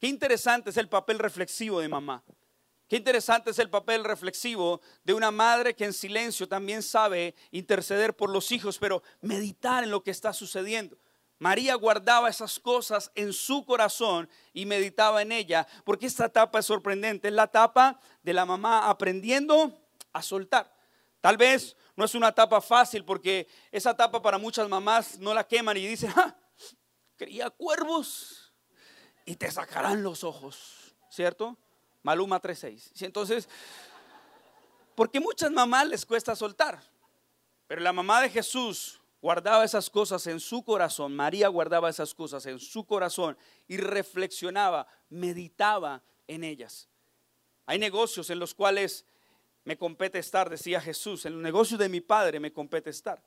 Qué 0.01 0.07
interesante 0.07 0.71
es 0.71 0.77
el 0.77 0.89
papel 0.89 1.19
reflexivo 1.19 1.81
de 1.81 1.89
mamá. 1.89 2.25
Qué 2.89 2.97
interesante 2.97 3.51
es 3.51 3.59
el 3.59 3.69
papel 3.69 4.03
reflexivo 4.03 4.81
de 5.05 5.13
una 5.13 5.31
madre 5.31 5.75
que 5.75 5.85
en 5.85 5.93
silencio 5.93 6.49
también 6.49 6.83
sabe 6.83 7.35
interceder 7.51 8.17
por 8.17 8.31
los 8.31 8.51
hijos, 8.51 8.79
pero 8.79 9.03
meditar 9.21 9.85
en 9.85 9.91
lo 9.91 10.03
que 10.03 10.11
está 10.11 10.33
sucediendo. 10.33 10.97
María 11.39 11.75
guardaba 11.77 12.29
esas 12.29 12.59
cosas 12.59 13.13
en 13.15 13.33
su 13.33 13.65
corazón 13.65 14.29
y 14.53 14.67
meditaba 14.67 15.23
en 15.23 15.31
ella, 15.31 15.67
porque 15.85 16.07
esta 16.07 16.27
etapa 16.27 16.59
es 16.59 16.67
sorprendente, 16.67 17.29
es 17.29 17.35
la 17.35 17.45
etapa 17.45 18.01
de 18.23 18.33
la 18.33 18.45
mamá 18.45 18.89
aprendiendo 18.89 19.73
a 20.13 20.23
soltar. 20.23 20.73
Tal 21.21 21.37
vez 21.37 21.77
no 21.97 22.05
es 22.05 22.15
una 22.15 22.29
etapa 22.29 22.61
fácil 22.61 23.05
porque 23.05 23.47
esa 23.71 23.91
etapa 23.91 24.21
para 24.21 24.39
muchas 24.39 24.69
mamás 24.69 25.19
no 25.19 25.33
la 25.33 25.47
queman 25.47 25.77
y 25.77 25.87
dicen, 25.87 26.13
ah, 26.17 26.37
cría 27.17 27.51
cuervos 27.51 28.53
y 29.25 29.37
te 29.37 29.51
sacarán 29.51 30.03
los 30.03 30.25
ojos, 30.25 30.95
¿cierto? 31.11 31.57
Maluma 32.03 32.41
3.6. 32.41 33.03
Entonces, 33.05 33.49
porque 34.95 35.21
muchas 35.21 35.53
mamás 35.53 35.87
les 35.87 36.05
cuesta 36.05 36.35
soltar, 36.35 36.83
pero 37.69 37.81
la 37.81 37.93
mamá 37.93 38.21
de 38.21 38.31
Jesús 38.31 39.01
guardaba 39.21 39.65
esas 39.65 39.91
cosas 39.91 40.27
en 40.27 40.41
su 40.41 40.63
corazón, 40.63 41.15
María 41.15 41.49
guardaba 41.49 41.91
esas 41.91 42.15
cosas 42.15 42.47
en 42.47 42.59
su 42.59 42.85
corazón 42.85 43.37
y 43.67 43.77
reflexionaba, 43.77 44.87
meditaba 45.09 46.03
en 46.27 46.45
ellas. 46.45 46.89
Hay 47.67 47.79
negocios 47.79 48.31
en 48.31 48.39
los 48.39 48.55
cuales 48.55 49.05
me 49.65 49.77
compete 49.77 50.19
estar, 50.19 50.49
decía 50.49 50.81
Jesús, 50.81 51.27
en 51.27 51.35
el 51.35 51.43
negocio 51.43 51.77
de 51.77 51.89
mi 51.89 52.01
Padre 52.01 52.41
me 52.41 52.53
compete 52.53 52.91
estar. 52.91 53.23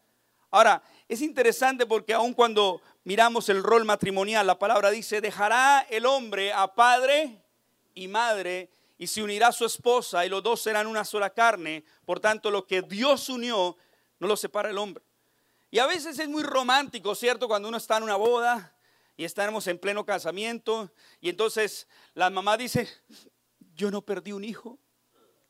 Ahora, 0.49 0.83
es 1.07 1.21
interesante 1.21 1.85
porque 1.85 2.13
aun 2.13 2.33
cuando 2.33 2.81
miramos 3.05 3.47
el 3.47 3.63
rol 3.63 3.85
matrimonial, 3.85 4.45
la 4.45 4.59
palabra 4.59 4.89
dice, 4.89 5.21
dejará 5.21 5.85
el 5.89 6.05
hombre 6.05 6.51
a 6.51 6.73
padre 6.73 7.41
y 7.93 8.09
madre 8.09 8.69
y 8.97 9.07
se 9.07 9.23
unirá 9.23 9.47
a 9.47 9.51
su 9.53 9.65
esposa 9.65 10.25
y 10.25 10.29
los 10.29 10.43
dos 10.43 10.61
serán 10.61 10.87
una 10.87 11.05
sola 11.05 11.29
carne. 11.29 11.85
Por 12.05 12.19
tanto, 12.19 12.51
lo 12.51 12.67
que 12.67 12.81
Dios 12.81 13.29
unió 13.29 13.77
no 14.19 14.27
lo 14.27 14.35
separa 14.35 14.69
el 14.69 14.77
hombre. 14.77 15.03
Y 15.71 15.79
a 15.79 15.87
veces 15.87 16.19
es 16.19 16.27
muy 16.27 16.43
romántico, 16.43 17.15
¿cierto? 17.15 17.47
Cuando 17.47 17.69
uno 17.69 17.77
está 17.77 17.95
en 17.95 18.03
una 18.03 18.17
boda 18.17 18.75
y 19.15 19.23
estamos 19.23 19.65
en 19.67 19.79
pleno 19.79 20.05
casamiento 20.05 20.91
y 21.21 21.29
entonces 21.29 21.87
la 22.13 22.29
mamá 22.29 22.57
dice, 22.57 22.89
yo 23.73 23.89
no 23.89 24.01
perdí 24.01 24.33
un 24.33 24.43
hijo, 24.43 24.77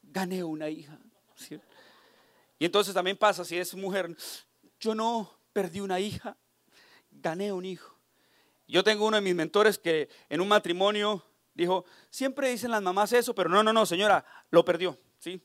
gané 0.04 0.44
una 0.44 0.70
hija. 0.70 1.00
Y 2.60 2.66
entonces 2.66 2.94
también 2.94 3.18
pasa 3.18 3.44
si 3.44 3.58
es 3.58 3.74
mujer, 3.74 4.16
yo 4.80 4.94
no 4.94 5.36
perdí 5.54 5.80
una 5.80 6.00
hija, 6.00 6.38
gané 7.10 7.52
un 7.52 7.66
hijo. 7.66 7.98
Yo 8.68 8.84
tengo 8.84 9.08
uno 9.08 9.18
de 9.18 9.22
mis 9.22 9.34
mentores 9.34 9.80
que 9.80 10.08
en 10.30 10.40
un 10.40 10.48
matrimonio 10.48 11.26
dijo, 11.56 11.84
siempre 12.12 12.52
dicen 12.52 12.70
las 12.70 12.84
mamás 12.84 13.12
eso, 13.14 13.34
pero 13.34 13.50
no, 13.50 13.64
no, 13.64 13.74
no, 13.74 13.88
señora, 13.88 14.24
lo 14.52 14.64
perdió, 14.64 15.00
¿sí? 15.18 15.42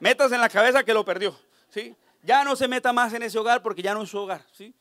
Metas 0.00 0.32
en 0.32 0.40
la 0.40 0.48
cabeza 0.48 0.82
que 0.82 0.94
lo 0.94 1.04
perdió, 1.04 1.38
¿sí? 1.68 1.94
Ya 2.24 2.42
no 2.42 2.56
se 2.56 2.66
meta 2.66 2.90
más 2.92 3.12
en 3.12 3.22
ese 3.22 3.38
hogar 3.38 3.62
porque 3.62 3.82
ya 3.82 3.92
no 3.92 4.02
es 4.02 4.08
su 4.08 4.18
hogar, 4.18 4.44
¿sí? 4.50 4.74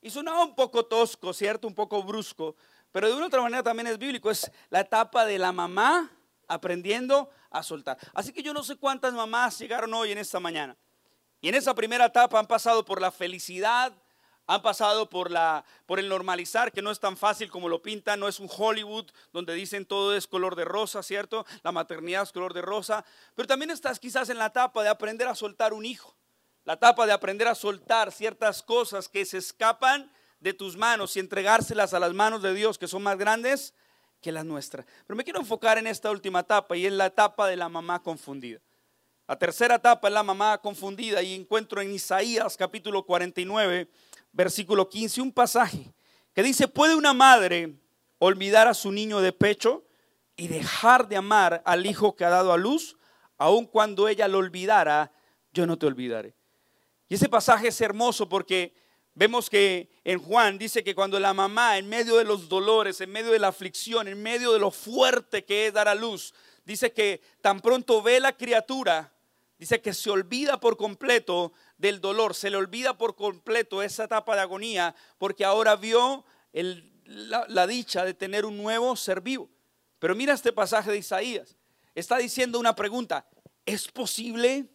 Y 0.00 0.08
sonaba 0.08 0.42
un 0.42 0.54
poco 0.54 0.86
tosco, 0.86 1.34
¿cierto? 1.34 1.68
Un 1.68 1.74
poco 1.74 2.02
brusco, 2.02 2.56
pero 2.90 3.08
de 3.08 3.14
una 3.14 3.26
otra 3.26 3.42
manera 3.42 3.62
también 3.62 3.86
es 3.88 3.98
bíblico, 3.98 4.30
es 4.30 4.50
la 4.70 4.80
etapa 4.80 5.26
de 5.26 5.38
la 5.38 5.52
mamá 5.52 6.10
aprendiendo 6.48 7.28
a 7.50 7.62
soltar. 7.62 7.98
Así 8.14 8.32
que 8.32 8.42
yo 8.42 8.54
no 8.54 8.62
sé 8.62 8.76
cuántas 8.76 9.12
mamás 9.12 9.58
llegaron 9.58 9.92
hoy 9.92 10.12
en 10.12 10.18
esta 10.18 10.40
mañana. 10.40 10.74
Y 11.42 11.48
en 11.50 11.54
esa 11.54 11.74
primera 11.74 12.06
etapa 12.06 12.38
han 12.38 12.46
pasado 12.46 12.84
por 12.84 13.00
la 13.00 13.10
felicidad, 13.10 13.92
han 14.46 14.62
pasado 14.62 15.10
por, 15.10 15.30
la, 15.30 15.66
por 15.84 15.98
el 15.98 16.08
normalizar, 16.08 16.72
que 16.72 16.80
no 16.80 16.90
es 16.90 16.98
tan 16.98 17.18
fácil 17.18 17.50
como 17.50 17.68
lo 17.68 17.82
pintan, 17.82 18.20
no 18.20 18.28
es 18.28 18.40
un 18.40 18.48
Hollywood 18.50 19.10
donde 19.32 19.52
dicen 19.52 19.84
todo 19.84 20.16
es 20.16 20.26
color 20.26 20.56
de 20.56 20.64
rosa, 20.64 21.02
¿cierto? 21.02 21.44
La 21.62 21.72
maternidad 21.72 22.22
es 22.22 22.32
color 22.32 22.54
de 22.54 22.62
rosa, 22.62 23.04
pero 23.34 23.46
también 23.46 23.70
estás 23.70 24.00
quizás 24.00 24.30
en 24.30 24.38
la 24.38 24.46
etapa 24.46 24.82
de 24.82 24.88
aprender 24.88 25.28
a 25.28 25.34
soltar 25.34 25.74
un 25.74 25.84
hijo, 25.84 26.16
la 26.66 26.72
etapa 26.74 27.06
de 27.06 27.12
aprender 27.12 27.46
a 27.46 27.54
soltar 27.54 28.10
ciertas 28.10 28.60
cosas 28.60 29.08
que 29.08 29.24
se 29.24 29.38
escapan 29.38 30.10
de 30.40 30.52
tus 30.52 30.76
manos 30.76 31.16
y 31.16 31.20
entregárselas 31.20 31.94
a 31.94 32.00
las 32.00 32.12
manos 32.12 32.42
de 32.42 32.52
Dios, 32.54 32.76
que 32.76 32.88
son 32.88 33.04
más 33.04 33.16
grandes 33.16 33.72
que 34.20 34.32
las 34.32 34.44
nuestras. 34.44 34.84
Pero 35.06 35.16
me 35.16 35.22
quiero 35.22 35.38
enfocar 35.38 35.78
en 35.78 35.86
esta 35.86 36.10
última 36.10 36.40
etapa 36.40 36.76
y 36.76 36.84
es 36.84 36.92
la 36.92 37.06
etapa 37.06 37.46
de 37.46 37.54
la 37.56 37.68
mamá 37.68 38.02
confundida. 38.02 38.58
La 39.28 39.38
tercera 39.38 39.76
etapa 39.76 40.08
es 40.08 40.14
la 40.14 40.24
mamá 40.24 40.58
confundida 40.58 41.22
y 41.22 41.34
encuentro 41.34 41.80
en 41.80 41.92
Isaías 41.92 42.56
capítulo 42.56 43.06
49, 43.06 43.88
versículo 44.32 44.88
15, 44.88 45.20
un 45.20 45.32
pasaje 45.32 45.94
que 46.34 46.42
dice, 46.42 46.66
¿puede 46.66 46.96
una 46.96 47.14
madre 47.14 47.78
olvidar 48.18 48.66
a 48.66 48.74
su 48.74 48.90
niño 48.90 49.20
de 49.20 49.32
pecho 49.32 49.84
y 50.34 50.48
dejar 50.48 51.06
de 51.06 51.16
amar 51.16 51.62
al 51.64 51.86
hijo 51.86 52.16
que 52.16 52.24
ha 52.24 52.30
dado 52.30 52.52
a 52.52 52.58
luz? 52.58 52.96
Aun 53.38 53.66
cuando 53.66 54.08
ella 54.08 54.26
lo 54.26 54.38
olvidara, 54.38 55.12
yo 55.52 55.64
no 55.64 55.78
te 55.78 55.86
olvidaré. 55.86 56.34
Y 57.08 57.14
ese 57.14 57.28
pasaje 57.28 57.68
es 57.68 57.80
hermoso 57.80 58.28
porque 58.28 58.74
vemos 59.14 59.48
que 59.48 59.90
en 60.04 60.18
Juan 60.18 60.58
dice 60.58 60.82
que 60.82 60.94
cuando 60.94 61.18
la 61.20 61.34
mamá, 61.34 61.78
en 61.78 61.88
medio 61.88 62.16
de 62.16 62.24
los 62.24 62.48
dolores, 62.48 63.00
en 63.00 63.10
medio 63.10 63.32
de 63.32 63.38
la 63.38 63.48
aflicción, 63.48 64.08
en 64.08 64.22
medio 64.22 64.52
de 64.52 64.58
lo 64.58 64.70
fuerte 64.70 65.44
que 65.44 65.66
es 65.66 65.72
dar 65.72 65.88
a 65.88 65.94
luz, 65.94 66.34
dice 66.64 66.92
que 66.92 67.20
tan 67.40 67.60
pronto 67.60 68.02
ve 68.02 68.20
la 68.20 68.36
criatura, 68.36 69.12
Dice 69.58 69.80
que 69.80 69.94
se 69.94 70.10
olvida 70.10 70.60
por 70.60 70.76
completo 70.76 71.52
del 71.78 72.00
dolor, 72.00 72.34
se 72.34 72.50
le 72.50 72.58
olvida 72.58 72.98
por 72.98 73.16
completo 73.16 73.82
esa 73.82 74.04
etapa 74.04 74.34
de 74.34 74.42
agonía, 74.42 74.94
porque 75.18 75.44
ahora 75.44 75.76
vio 75.76 76.24
la, 76.52 77.46
la 77.48 77.66
dicha 77.66 78.04
de 78.04 78.12
tener 78.12 78.44
un 78.44 78.58
nuevo 78.58 78.94
ser 78.96 79.22
vivo. 79.22 79.48
Pero 79.98 80.14
mira 80.14 80.34
este 80.34 80.52
pasaje 80.52 80.90
de 80.90 80.98
Isaías. 80.98 81.56
Está 81.94 82.18
diciendo 82.18 82.60
una 82.60 82.74
pregunta, 82.74 83.26
¿es 83.64 83.88
posible? 83.88 84.66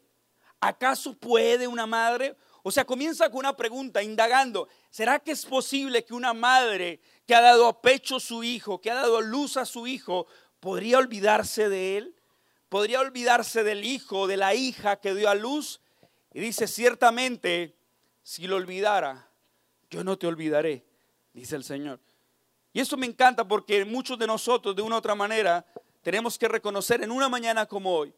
¿Acaso 0.62 1.14
puede 1.14 1.68
una 1.68 1.86
madre? 1.86 2.38
O 2.64 2.72
sea, 2.72 2.86
comienza 2.86 3.30
con 3.30 3.40
una 3.40 3.58
pregunta, 3.58 4.02
indagando, 4.02 4.70
¿será 4.90 5.20
que 5.20 5.32
es 5.32 5.46
posible 5.46 6.06
que 6.06 6.14
una 6.14 6.34
madre 6.34 7.02
que 7.26 7.36
ha 7.36 7.42
dado 7.42 7.68
a 7.68 7.82
pecho 7.82 8.16
a 8.16 8.20
su 8.22 8.44
hijo, 8.44 8.80
que 8.80 8.92
ha 8.92 8.96
dado 8.96 9.20
luz 9.20 9.58
a 9.58 9.66
su 9.66 9.88
hijo, 9.88 10.28
podría 10.60 11.00
olvidarse 11.00 11.68
de 11.68 11.98
él? 11.98 12.16
podría 12.72 13.02
olvidarse 13.02 13.66
del 13.66 13.84
hijo, 13.84 14.28
de 14.28 14.38
la 14.38 14.56
hija 14.56 14.96
que 14.96 15.14
dio 15.14 15.30
a 15.30 15.36
luz. 15.36 15.82
Y 16.34 16.40
dice, 16.40 16.68
ciertamente, 16.68 17.76
si 18.24 18.48
lo 18.48 18.56
olvidara, 18.56 19.28
yo 19.90 20.06
no 20.06 20.18
te 20.18 20.26
olvidaré, 20.26 20.86
dice 21.34 21.58
el 21.58 21.66
Señor. 21.66 22.00
Y 22.72 22.80
eso 22.80 22.96
me 22.96 23.08
encanta 23.08 23.46
porque 23.46 23.84
muchos 23.84 24.18
de 24.18 24.26
nosotros, 24.26 24.74
de 24.74 24.82
una 24.82 24.96
u 24.96 25.00
otra 25.00 25.16
manera, 25.16 25.66
tenemos 26.02 26.40
que 26.40 26.48
reconocer 26.48 27.04
en 27.04 27.12
una 27.12 27.28
mañana 27.28 27.66
como 27.66 27.94
hoy, 27.94 28.14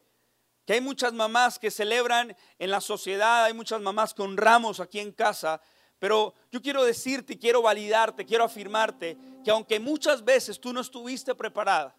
que 0.66 0.72
hay 0.72 0.80
muchas 0.80 1.12
mamás 1.12 1.58
que 1.58 1.70
celebran 1.70 2.36
en 2.58 2.70
la 2.70 2.80
sociedad, 2.80 3.44
hay 3.44 3.52
muchas 3.52 3.80
mamás 3.80 4.14
con 4.14 4.36
ramos 4.36 4.80
aquí 4.80 5.00
en 5.00 5.12
casa, 5.12 5.60
pero 5.98 6.34
yo 6.50 6.60
quiero 6.60 6.84
decirte, 6.84 7.38
quiero 7.38 7.62
validarte, 7.62 8.24
quiero 8.24 8.44
afirmarte 8.44 9.16
que 9.44 9.50
aunque 9.50 9.78
muchas 9.78 10.24
veces 10.24 10.60
tú 10.60 10.72
no 10.72 10.80
estuviste 10.80 11.34
preparada, 11.34 11.94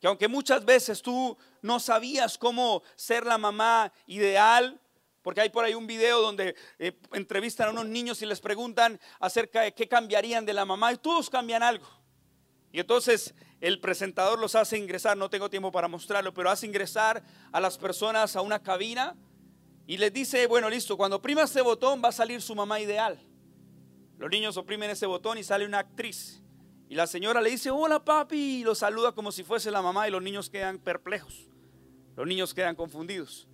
que 0.00 0.06
aunque 0.08 0.28
muchas 0.28 0.64
veces 0.64 1.00
tú 1.00 1.36
no 1.60 1.78
sabías 1.78 2.36
cómo 2.36 2.82
ser 2.96 3.24
la 3.24 3.38
mamá 3.38 3.92
ideal, 4.06 4.80
porque 5.22 5.40
hay 5.40 5.50
por 5.50 5.64
ahí 5.64 5.74
un 5.74 5.86
video 5.86 6.20
donde 6.20 6.56
eh, 6.78 6.98
entrevistan 7.12 7.68
a 7.68 7.70
unos 7.70 7.86
niños 7.86 8.20
y 8.22 8.26
les 8.26 8.40
preguntan 8.40 9.00
acerca 9.20 9.60
de 9.62 9.72
qué 9.72 9.88
cambiarían 9.88 10.44
de 10.44 10.52
la 10.52 10.64
mamá 10.64 10.92
y 10.92 10.96
todos 10.96 11.30
cambian 11.30 11.62
algo. 11.62 11.86
Y 12.72 12.80
entonces 12.80 13.32
el 13.62 13.78
presentador 13.78 14.40
los 14.40 14.56
hace 14.56 14.76
ingresar, 14.76 15.16
no 15.16 15.30
tengo 15.30 15.48
tiempo 15.48 15.70
para 15.70 15.86
mostrarlo, 15.86 16.34
pero 16.34 16.50
hace 16.50 16.66
ingresar 16.66 17.22
a 17.52 17.60
las 17.60 17.78
personas 17.78 18.34
a 18.34 18.40
una 18.42 18.60
cabina 18.60 19.14
y 19.86 19.98
les 19.98 20.12
dice, 20.12 20.48
bueno, 20.48 20.68
listo, 20.68 20.96
cuando 20.96 21.18
oprima 21.18 21.42
este 21.42 21.62
botón 21.62 22.02
va 22.04 22.08
a 22.08 22.12
salir 22.12 22.42
su 22.42 22.56
mamá 22.56 22.80
ideal. 22.80 23.20
Los 24.18 24.30
niños 24.32 24.56
oprimen 24.56 24.90
ese 24.90 25.06
botón 25.06 25.38
y 25.38 25.44
sale 25.44 25.64
una 25.64 25.78
actriz. 25.78 26.42
Y 26.88 26.96
la 26.96 27.06
señora 27.06 27.40
le 27.40 27.50
dice, 27.50 27.70
hola 27.70 28.04
papi, 28.04 28.36
y 28.36 28.64
lo 28.64 28.74
saluda 28.74 29.12
como 29.12 29.30
si 29.30 29.44
fuese 29.44 29.70
la 29.70 29.80
mamá 29.80 30.08
y 30.08 30.10
los 30.10 30.22
niños 30.22 30.50
quedan 30.50 30.78
perplejos. 30.78 31.48
Los 32.16 32.26
niños 32.26 32.54
quedan 32.54 32.74
confundidos. 32.74 33.46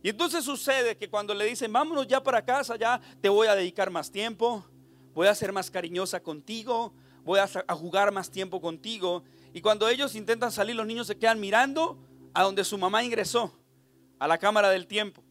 Y 0.00 0.10
entonces 0.10 0.44
sucede 0.44 0.96
que 0.96 1.10
cuando 1.10 1.34
le 1.34 1.44
dicen, 1.44 1.72
vámonos 1.72 2.06
ya 2.06 2.22
para 2.22 2.44
casa, 2.44 2.76
ya 2.76 3.00
te 3.20 3.28
voy 3.28 3.48
a 3.48 3.56
dedicar 3.56 3.90
más 3.90 4.12
tiempo, 4.12 4.64
voy 5.12 5.26
a 5.26 5.34
ser 5.34 5.52
más 5.52 5.72
cariñosa 5.72 6.20
contigo, 6.22 6.94
voy 7.24 7.40
a, 7.40 7.48
a 7.66 7.74
jugar 7.74 8.12
más 8.12 8.30
tiempo 8.30 8.60
contigo. 8.60 9.24
Y 9.52 9.60
cuando 9.60 9.88
ellos 9.88 10.14
intentan 10.14 10.52
salir, 10.52 10.76
los 10.76 10.86
niños 10.86 11.06
se 11.06 11.16
quedan 11.16 11.40
mirando 11.40 11.98
a 12.34 12.42
donde 12.42 12.64
su 12.64 12.78
mamá 12.78 13.02
ingresó, 13.02 13.52
a 14.18 14.28
la 14.28 14.38
cámara 14.38 14.70
del 14.70 14.86
tiempo. 14.86 15.22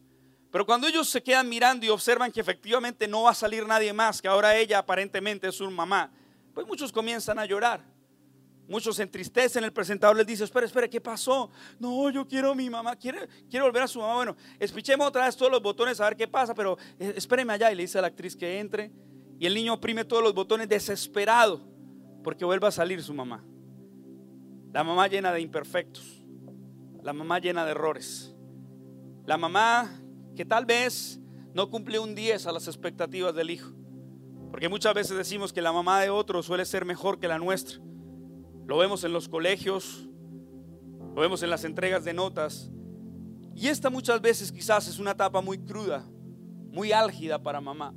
Pero 0.50 0.66
cuando 0.66 0.88
ellos 0.88 1.08
se 1.08 1.22
quedan 1.22 1.48
mirando 1.48 1.86
y 1.86 1.88
observan 1.88 2.32
que 2.32 2.40
efectivamente 2.40 3.06
no 3.06 3.22
va 3.22 3.30
a 3.30 3.34
salir 3.34 3.66
nadie 3.66 3.92
más, 3.92 4.20
que 4.20 4.28
ahora 4.28 4.56
ella 4.56 4.78
aparentemente 4.78 5.48
es 5.48 5.54
su 5.54 5.70
mamá, 5.70 6.12
pues 6.52 6.66
muchos 6.66 6.92
comienzan 6.92 7.38
a 7.38 7.46
llorar. 7.46 7.82
Muchos 8.66 9.00
entristecen, 9.00 9.64
el 9.64 9.72
presentador 9.72 10.16
les 10.16 10.26
dice, 10.26 10.44
espera, 10.44 10.64
espera, 10.64 10.86
¿qué 10.86 11.00
pasó? 11.00 11.50
No, 11.80 12.08
yo 12.10 12.26
quiero 12.26 12.52
a 12.52 12.54
mi 12.54 12.70
mamá, 12.70 12.94
quiere, 12.94 13.28
quiero 13.48 13.64
volver 13.64 13.82
a 13.82 13.88
su 13.88 13.98
mamá. 13.98 14.14
Bueno, 14.14 14.36
espichemos 14.60 15.08
otra 15.08 15.24
vez 15.24 15.36
todos 15.36 15.50
los 15.50 15.60
botones 15.60 16.00
a 16.00 16.04
ver 16.04 16.16
qué 16.16 16.28
pasa, 16.28 16.54
pero 16.54 16.78
eh, 17.00 17.14
espéreme 17.16 17.52
allá. 17.52 17.72
Y 17.72 17.74
le 17.74 17.82
dice 17.82 17.98
a 17.98 18.00
la 18.00 18.06
actriz 18.08 18.36
que 18.36 18.60
entre. 18.60 18.92
Y 19.40 19.46
el 19.46 19.54
niño 19.54 19.74
oprime 19.74 20.04
todos 20.04 20.22
los 20.22 20.34
botones 20.34 20.68
desesperado 20.68 21.60
porque 22.22 22.44
vuelva 22.44 22.68
a 22.68 22.70
salir 22.70 23.02
su 23.02 23.12
mamá. 23.12 23.44
La 24.72 24.84
mamá 24.84 25.08
llena 25.08 25.32
de 25.32 25.40
imperfectos. 25.40 26.24
La 27.02 27.12
mamá 27.12 27.38
llena 27.38 27.64
de 27.64 27.72
errores. 27.72 28.34
La 29.26 29.36
mamá 29.36 30.00
que 30.36 30.44
tal 30.44 30.64
vez 30.64 31.20
no 31.54 31.70
cumple 31.70 31.98
un 31.98 32.14
10 32.14 32.46
a 32.46 32.52
las 32.52 32.68
expectativas 32.68 33.34
del 33.34 33.50
hijo. 33.50 33.72
Porque 34.50 34.68
muchas 34.68 34.94
veces 34.94 35.16
decimos 35.16 35.52
que 35.52 35.62
la 35.62 35.72
mamá 35.72 36.00
de 36.00 36.10
otro 36.10 36.42
suele 36.42 36.64
ser 36.64 36.84
mejor 36.84 37.18
que 37.18 37.28
la 37.28 37.38
nuestra. 37.38 37.78
Lo 38.66 38.78
vemos 38.78 39.02
en 39.04 39.12
los 39.12 39.28
colegios, 39.28 40.08
lo 41.14 41.20
vemos 41.20 41.42
en 41.42 41.50
las 41.50 41.64
entregas 41.64 42.04
de 42.04 42.14
notas. 42.14 42.70
Y 43.54 43.68
esta 43.68 43.90
muchas 43.90 44.20
veces 44.20 44.52
quizás 44.52 44.88
es 44.88 44.98
una 44.98 45.12
etapa 45.12 45.40
muy 45.40 45.58
cruda, 45.58 46.04
muy 46.70 46.92
álgida 46.92 47.42
para 47.42 47.60
mamá. 47.60 47.94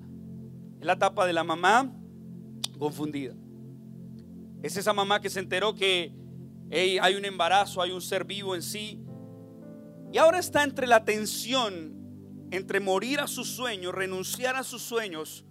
Es 0.80 0.86
la 0.86 0.94
etapa 0.94 1.26
de 1.26 1.34
la 1.34 1.44
mamá 1.44 1.92
confundida. 2.80 3.36
Es 4.64 4.78
esa 4.78 4.94
mamá 4.94 5.22
que 5.22 5.30
se 5.30 5.40
enteró 5.40 5.76
que 5.76 6.16
hay 6.74 7.16
un 7.16 7.26
embarazo, 7.26 7.82
hay 7.82 7.92
un 7.92 8.02
ser 8.02 8.26
vivo 8.26 8.56
en 8.56 8.62
sí. 8.62 9.00
Y 10.12 10.18
ahora 10.18 10.40
está 10.40 10.64
entre 10.64 10.88
la 10.88 11.04
tensión 11.06 11.94
entre 12.54 12.80
morir 12.80 13.20
a 13.20 13.26
sus 13.26 13.48
sueños, 13.48 13.96
renunciar 13.96 14.56
a 14.56 14.64
sus 14.64 14.84
sueños 14.84 15.44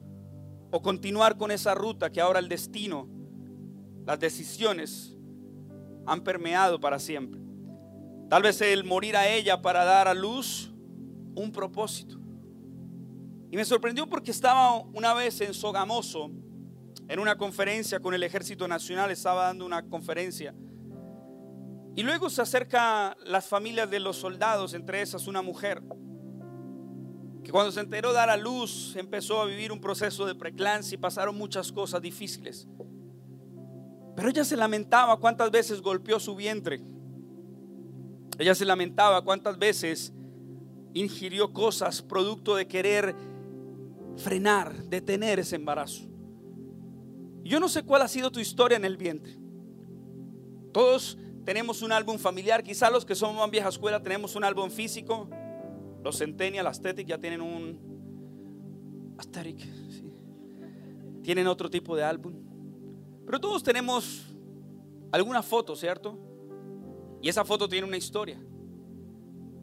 o 0.71 0.81
continuar 0.81 1.37
con 1.37 1.51
esa 1.51 1.75
ruta 1.75 2.13
que 2.13 2.21
ahora 2.21 2.39
el 2.39 2.49
destino, 2.49 3.09
las 4.07 4.21
decisiones 4.21 5.17
han 6.07 6.23
permeado 6.23 6.79
para 6.79 7.01
siempre. 7.01 7.41
Tal 8.31 8.43
vez 8.43 8.61
el 8.61 8.85
morir 8.85 9.17
a 9.17 9.29
ella 9.29 9.61
para 9.61 9.85
dar 9.85 10.07
a 10.07 10.15
luz 10.15 10.73
un 11.35 11.51
propósito. 11.51 12.21
Y 13.51 13.57
me 13.57 13.65
sorprendió 13.65 14.09
porque 14.09 14.31
estaba 14.31 14.77
una 14.77 15.13
vez 15.13 15.41
en 15.41 15.55
Sogamoso, 15.55 16.31
en 17.09 17.19
una 17.19 17.37
conferencia 17.37 17.99
con 17.99 18.15
el 18.15 18.23
Ejército 18.23 18.69
Nacional, 18.69 19.11
estaba 19.11 19.47
dando 19.47 19.67
una 19.67 19.83
conferencia. 19.83 20.55
Y 21.95 22.03
luego 22.03 22.31
se 22.31 22.41
acerca 22.41 23.17
las 23.25 23.47
familias 23.47 23.91
de 23.91 24.01
los 24.01 24.17
soldados, 24.17 24.75
entre 24.75 25.03
esas 25.03 25.27
una 25.27 25.43
mujer. 25.43 25.83
que 27.45 27.51
cuando 27.51 27.73
se 27.73 27.81
enteró 27.81 28.11
de 28.11 28.15
dar 28.15 28.31
a 28.31 28.37
luz 28.37 28.95
empezó 28.95 29.41
a 29.41 29.47
vivir 29.47 29.73
un 29.73 29.81
proceso 29.81 30.25
de 30.25 30.35
preclancia 30.37 30.95
y 30.95 30.99
pasaron 30.99 31.37
muchas 31.37 31.73
cosas 31.73 32.01
difíciles. 32.01 32.69
Pero 34.15 34.29
ella 34.29 34.45
se 34.45 34.57
lamentaba 34.57 35.19
cuántas 35.19 35.51
veces 35.51 35.83
golpeó 35.83 36.21
su 36.21 36.37
vientre. 36.37 36.81
Ella 38.39 38.55
se 38.55 38.65
lamentaba 38.65 39.25
cuántas 39.25 39.59
veces 39.59 40.13
ingirió 40.95 41.53
cosas 41.53 42.01
producto 42.01 42.55
de 42.55 42.69
querer 42.69 43.15
frenar, 44.17 44.85
detener 44.85 45.41
ese 45.41 45.57
embarazo. 45.57 46.05
Yo 47.43 47.59
no 47.59 47.69
sé 47.69 47.83
cuál 47.83 48.03
ha 48.03 48.09
sido 48.09 48.31
tu 48.31 48.41
historia 48.41 48.77
en 48.77 48.85
el 48.85 48.97
vientre. 48.97 49.37
Todos 50.73 51.19
tenemos 51.45 51.83
un 51.83 51.93
álbum 51.93 52.19
familiar, 52.19 52.63
quizá 52.63 52.91
los 52.91 53.05
que 53.05 53.15
somos 53.15 53.37
más 53.37 53.51
vieja 53.51 53.69
escuela 53.69 54.03
tenemos 54.03 54.37
un 54.37 54.45
álbum 54.45 54.71
físico. 54.71 55.29
Los 56.03 56.19
Centennial, 56.19 56.67
Aesthetic 56.67 57.07
ya 57.07 57.19
tienen 57.19 57.41
un 57.41 59.15
Aesthetic, 59.19 59.67
tienen 61.23 61.47
otro 61.47 61.71
tipo 61.71 61.97
de 61.97 62.05
álbum. 62.05 62.35
Pero 63.25 63.41
todos 63.41 63.63
tenemos 63.63 64.27
alguna 65.11 65.43
foto, 65.43 65.77
¿cierto? 65.77 66.19
Y 67.21 67.29
esa 67.29 67.45
foto 67.45 67.69
tiene 67.69 67.87
una 67.87 67.97
historia. 67.97 68.41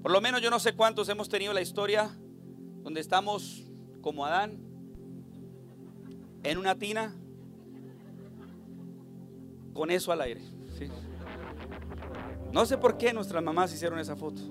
Por 0.02 0.12
lo 0.12 0.22
menos 0.22 0.42
yo 0.42 0.50
no 0.50 0.60
sé 0.60 0.74
cuántos 0.74 1.10
hemos 1.10 1.28
tenido 1.28 1.54
la 1.54 1.62
historia 1.62 2.10
donde 2.84 3.02
estamos 3.02 3.65
como 4.02 4.26
Adán 4.26 4.60
en 6.44 6.58
una 6.58 6.76
tina 6.76 7.13
con 9.74 9.92
eso 9.92 10.12
al 10.12 10.22
aire. 10.22 10.42
No 12.51 12.65
sé 12.65 12.77
por 12.77 12.97
qué 12.97 13.13
nuestras 13.13 13.43
mamás 13.43 13.73
hicieron 13.73 13.99
esa 13.99 14.15
foto. 14.15 14.41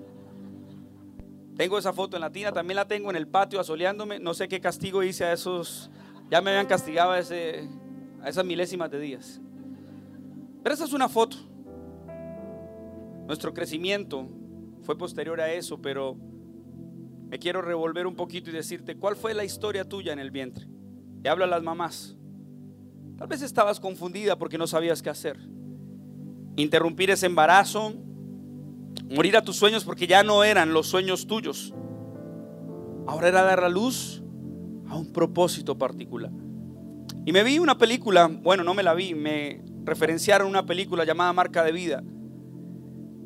Tengo 1.56 1.76
esa 1.76 1.92
foto 1.92 2.16
en 2.16 2.20
la 2.20 2.30
tina, 2.30 2.52
también 2.52 2.76
la 2.76 2.86
tengo 2.86 3.10
en 3.10 3.16
el 3.16 3.26
patio 3.26 3.58
asoleándome. 3.58 4.20
No 4.20 4.32
sé 4.34 4.46
qué 4.46 4.60
castigo 4.60 5.02
hice 5.02 5.24
a 5.24 5.32
esos. 5.32 5.90
Ya 6.30 6.40
me 6.40 6.50
habían 6.50 6.66
castigado 6.66 7.12
a, 7.12 7.18
ese, 7.18 7.68
esas 8.24 8.44
milésimas 8.44 8.90
de 8.90 9.00
días. 9.00 9.40
Pero 10.62 10.74
esa 10.74 10.84
es 10.84 10.92
una 10.92 11.08
foto. 11.08 11.36
Nuestro 13.26 13.52
crecimiento 13.52 14.28
fue 14.82 14.96
posterior 14.96 15.40
a 15.40 15.52
eso, 15.52 15.82
pero 15.82 16.16
me 17.28 17.38
quiero 17.38 17.60
revolver 17.60 18.06
un 18.06 18.14
poquito 18.14 18.50
y 18.50 18.52
decirte, 18.52 18.96
¿cuál 18.96 19.16
fue 19.16 19.34
la 19.34 19.44
historia 19.44 19.84
tuya 19.84 20.12
en 20.12 20.18
el 20.18 20.30
vientre? 20.30 20.68
Y 21.24 21.28
hablo 21.28 21.44
a 21.44 21.48
las 21.48 21.62
mamás. 21.62 22.16
Tal 23.16 23.26
vez 23.26 23.42
estabas 23.42 23.80
confundida 23.80 24.38
porque 24.38 24.58
no 24.58 24.68
sabías 24.68 25.02
qué 25.02 25.10
hacer. 25.10 25.38
Interrumpir 26.58 27.10
ese 27.10 27.26
embarazo, 27.26 27.94
morir 29.14 29.36
a 29.36 29.42
tus 29.42 29.54
sueños 29.54 29.84
porque 29.84 30.08
ya 30.08 30.24
no 30.24 30.42
eran 30.42 30.72
los 30.72 30.88
sueños 30.88 31.28
tuyos. 31.28 31.72
Ahora 33.06 33.28
era 33.28 33.42
dar 33.42 33.62
la 33.62 33.68
luz 33.68 34.24
a 34.88 34.96
un 34.96 35.12
propósito 35.12 35.78
particular. 35.78 36.32
Y 37.24 37.30
me 37.30 37.44
vi 37.44 37.60
una 37.60 37.78
película, 37.78 38.26
bueno, 38.26 38.64
no 38.64 38.74
me 38.74 38.82
la 38.82 38.94
vi, 38.94 39.14
me 39.14 39.62
referenciaron 39.84 40.48
una 40.48 40.66
película 40.66 41.04
llamada 41.04 41.32
Marca 41.32 41.62
de 41.62 41.70
Vida. 41.70 42.02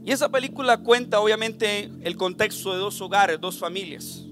Y 0.04 0.10
esa 0.10 0.28
película 0.28 0.76
cuenta 0.82 1.18
obviamente 1.18 1.90
el 2.02 2.16
contexto 2.16 2.74
de 2.74 2.80
dos 2.80 3.00
hogares, 3.00 3.40
dos 3.40 3.58
familias, 3.58 4.26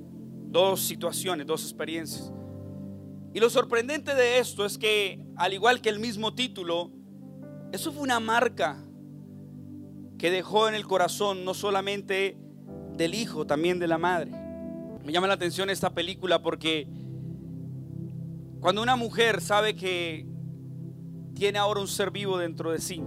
dos 0.49 0.83
situaciones, 0.83 1.47
dos 1.47 1.63
experiencias. 1.63 2.31
Y 3.33 3.41
lo 3.41 3.49
sorprendente 3.49 4.15
de 4.15 4.41
esto 4.41 4.67
es 4.67 4.77
que, 4.77 5.25
al 5.37 5.55
igual 5.55 5.81
que 5.81 5.89
el 5.89 6.01
mismo 6.01 6.35
título, 6.35 6.91
eso 7.73 7.93
fue 7.93 8.03
una 8.03 8.21
marca 8.21 8.85
que 10.21 10.31
dejó 10.31 10.69
en 10.69 10.75
el 10.75 10.87
corazón 10.87 11.47
no 11.47 11.55
solamente 11.55 12.37
del 12.95 13.15
hijo, 13.15 13.47
también 13.47 13.79
de 13.79 13.89
la 13.89 13.97
madre. 13.97 14.31
Me 15.03 15.13
llama 15.13 15.27
la 15.27 15.33
atención 15.33 15.71
esta 15.71 15.95
película 15.95 16.43
porque 16.43 16.87
cuando 18.61 18.83
una 18.83 18.97
mujer 18.97 19.41
sabe 19.41 19.75
que 19.75 20.27
tiene 21.35 21.59
ahora 21.59 21.81
un 21.81 21.89
ser 21.89 22.11
vivo 22.11 22.37
dentro 22.37 22.71
de 22.71 22.81
sí, 22.81 23.03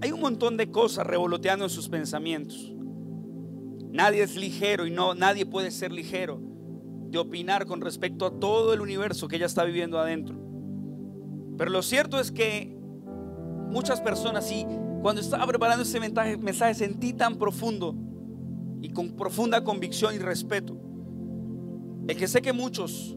hay 0.00 0.12
un 0.12 0.20
montón 0.20 0.56
de 0.56 0.70
cosas 0.70 1.04
revoloteando 1.04 1.64
en 1.64 1.70
sus 1.70 1.88
pensamientos. 1.88 2.72
Nadie 3.90 4.22
es 4.22 4.36
ligero 4.36 4.86
y 4.86 4.92
no 4.92 5.16
nadie 5.16 5.46
puede 5.46 5.72
ser 5.72 5.90
ligero 5.90 6.40
de 7.08 7.18
opinar 7.18 7.66
con 7.66 7.80
respecto 7.80 8.24
a 8.24 8.38
todo 8.38 8.72
el 8.72 8.80
universo 8.80 9.26
que 9.26 9.34
ella 9.34 9.46
está 9.46 9.64
viviendo 9.64 9.98
adentro. 9.98 10.36
Pero 11.58 11.72
lo 11.72 11.82
cierto 11.82 12.20
es 12.20 12.30
que 12.30 12.72
muchas 13.68 14.00
personas, 14.00 14.48
y 14.52 14.64
cuando 15.02 15.20
estaba 15.20 15.46
preparando 15.46 15.82
ese 15.82 15.98
mensaje, 15.98 16.36
mensaje 16.36 16.74
sentí 16.74 17.12
tan 17.12 17.36
profundo 17.36 17.94
y 18.82 18.90
con 18.90 19.16
profunda 19.16 19.64
convicción 19.64 20.14
y 20.14 20.18
respeto, 20.18 20.76
el 22.08 22.16
que 22.16 22.28
sé 22.28 22.42
que 22.42 22.52
muchos, 22.52 23.16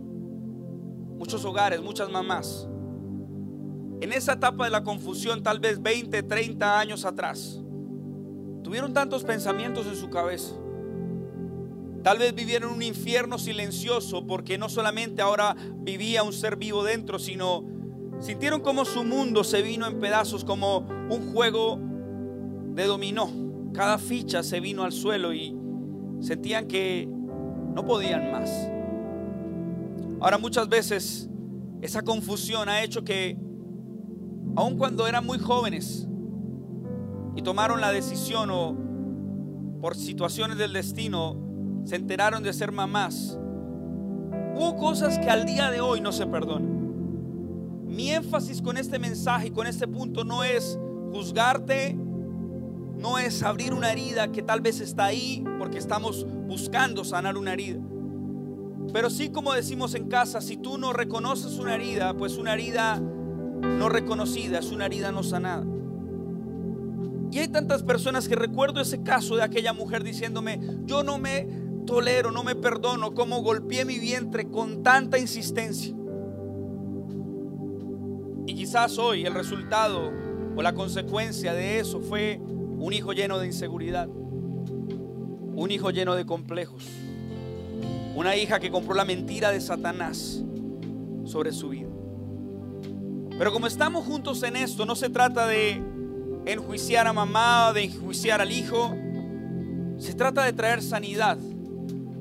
muchos 1.18 1.44
hogares, 1.46 1.82
muchas 1.82 2.10
mamás, 2.10 2.68
en 4.02 4.12
esa 4.12 4.34
etapa 4.34 4.66
de 4.66 4.70
la 4.70 4.84
confusión, 4.84 5.44
tal 5.44 5.60
vez 5.60 5.82
20, 5.82 6.24
30 6.24 6.80
años 6.80 7.06
atrás, 7.06 7.62
tuvieron 8.62 8.94
tantos 8.94 9.24
pensamientos 9.24 9.88
en 9.88 9.96
su 9.96 10.10
cabeza. 10.10 10.54
Tal 12.04 12.18
vez 12.18 12.36
vivieron 12.36 12.74
un 12.74 12.82
infierno 12.82 13.40
silencioso 13.40 14.28
porque 14.28 14.58
no 14.58 14.68
solamente 14.68 15.22
ahora 15.22 15.56
vivía 15.78 16.24
un 16.24 16.34
ser 16.34 16.58
vivo 16.58 16.84
dentro, 16.84 17.18
sino 17.18 17.64
sintieron 18.24 18.62
como 18.62 18.86
su 18.86 19.04
mundo 19.04 19.44
se 19.44 19.62
vino 19.62 19.86
en 19.86 20.00
pedazos 20.00 20.46
como 20.46 20.78
un 20.78 21.34
juego 21.34 21.78
de 22.74 22.86
dominó. 22.86 23.30
Cada 23.74 23.98
ficha 23.98 24.44
se 24.44 24.62
vino 24.62 24.84
al 24.84 24.94
suelo 24.94 25.34
y 25.34 25.54
sentían 26.22 26.68
que 26.68 27.06
no 27.06 27.86
podían 27.86 28.32
más. 28.32 28.50
Ahora 30.22 30.38
muchas 30.38 30.70
veces 30.70 31.30
esa 31.82 32.02
confusión 32.02 32.70
ha 32.70 32.82
hecho 32.82 33.04
que 33.04 33.38
aun 34.56 34.78
cuando 34.78 35.06
eran 35.06 35.26
muy 35.26 35.38
jóvenes 35.38 36.08
y 37.36 37.42
tomaron 37.42 37.82
la 37.82 37.92
decisión 37.92 38.50
o 38.52 38.78
por 39.82 39.96
situaciones 39.96 40.58
del 40.58 40.72
destino 40.72 41.36
se 41.84 41.98
enteraron 41.98 42.42
de 42.42 42.54
ser 42.54 42.72
mamás, 42.72 43.38
hubo 44.56 44.78
cosas 44.78 45.20
que 45.20 45.30
al 45.30 45.46
día 45.46 45.70
de 45.72 45.82
hoy 45.82 46.00
no 46.00 46.14
se 46.14 46.26
perdonan. 46.26 46.73
Mi 47.94 48.10
énfasis 48.10 48.60
con 48.60 48.78
este 48.78 48.98
mensaje 48.98 49.48
y 49.48 49.52
con 49.52 49.68
este 49.68 49.88
punto 49.88 50.24
no 50.24 50.44
es 50.44 50.80
juzgarte, 51.12 51.96
no 52.98 53.20
es 53.20 53.44
abrir 53.44 53.72
una 53.72 53.92
herida 53.92 54.32
que 54.32 54.42
tal 54.42 54.62
vez 54.62 54.82
está 54.82 55.06
ahí 55.06 55.44
porque 55.60 55.78
estamos 55.78 56.26
buscando 56.48 57.04
sanar 57.04 57.38
una 57.38 57.54
herida. 57.54 57.80
Pero 58.92 59.12
sí 59.12 59.30
como 59.30 59.54
decimos 59.54 59.94
en 59.94 60.08
casa, 60.08 60.42
si 60.42 60.58
tú 60.58 60.80
no 60.80 60.92
reconoces 60.92 61.60
una 61.60 61.76
herida, 61.76 62.16
pues 62.18 62.38
una 62.38 62.54
herida 62.56 63.00
no 63.00 63.90
reconocida, 63.90 64.58
es 64.58 64.72
una 64.72 64.88
herida 64.88 65.12
no 65.12 65.22
sanada. 65.22 65.64
Y 67.32 67.38
hay 67.38 67.48
tantas 67.48 67.84
personas 67.84 68.28
que 68.28 68.36
recuerdo 68.36 68.82
ese 68.82 69.04
caso 69.04 69.36
de 69.36 69.44
aquella 69.44 69.74
mujer 69.74 70.04
diciéndome, 70.04 70.60
yo 70.86 71.04
no 71.04 71.20
me 71.20 71.48
tolero, 71.86 72.32
no 72.32 72.44
me 72.44 72.56
perdono, 72.56 73.14
como 73.14 73.44
golpeé 73.44 73.86
mi 73.86 74.00
vientre 74.00 74.50
con 74.50 74.82
tanta 74.82 75.20
insistencia. 75.20 75.96
Y 78.46 78.56
quizás 78.56 78.98
hoy 78.98 79.26
el 79.26 79.34
resultado 79.34 80.12
o 80.56 80.62
la 80.62 80.74
consecuencia 80.74 81.54
de 81.54 81.80
eso 81.80 82.02
fue 82.02 82.40
un 82.40 82.92
hijo 82.94 83.14
lleno 83.14 83.40
de 83.40 83.48
inseguridad, 83.48 84.08
un 84.08 85.72
hijo 85.72 85.92
lleno 85.92 86.16
de 86.16 86.26
complejos, 86.26 86.84
una 88.16 88.36
hija 88.36 88.60
que 88.60 88.70
compró 88.70 88.94
la 88.94 89.06
mentira 89.06 89.52
de 89.52 89.62
Satanás 89.62 90.44
sobre 91.26 91.52
su 91.52 91.70
vida. 91.70 91.90
Pero 93.38 93.52
como 93.52 93.68
estamos 93.68 94.06
juntos 94.06 94.44
en 94.44 94.56
esto, 94.56 94.86
no 94.86 94.96
se 94.96 95.10
trata 95.10 95.48
de 95.48 95.82
enjuiciar 96.46 97.08
a 97.08 97.14
mamá, 97.14 97.72
de 97.74 97.86
enjuiciar 97.86 98.42
al 98.42 98.52
hijo. 98.52 98.96
Se 99.98 100.14
trata 100.14 100.44
de 100.44 100.54
traer 100.54 100.82
sanidad. 100.82 101.38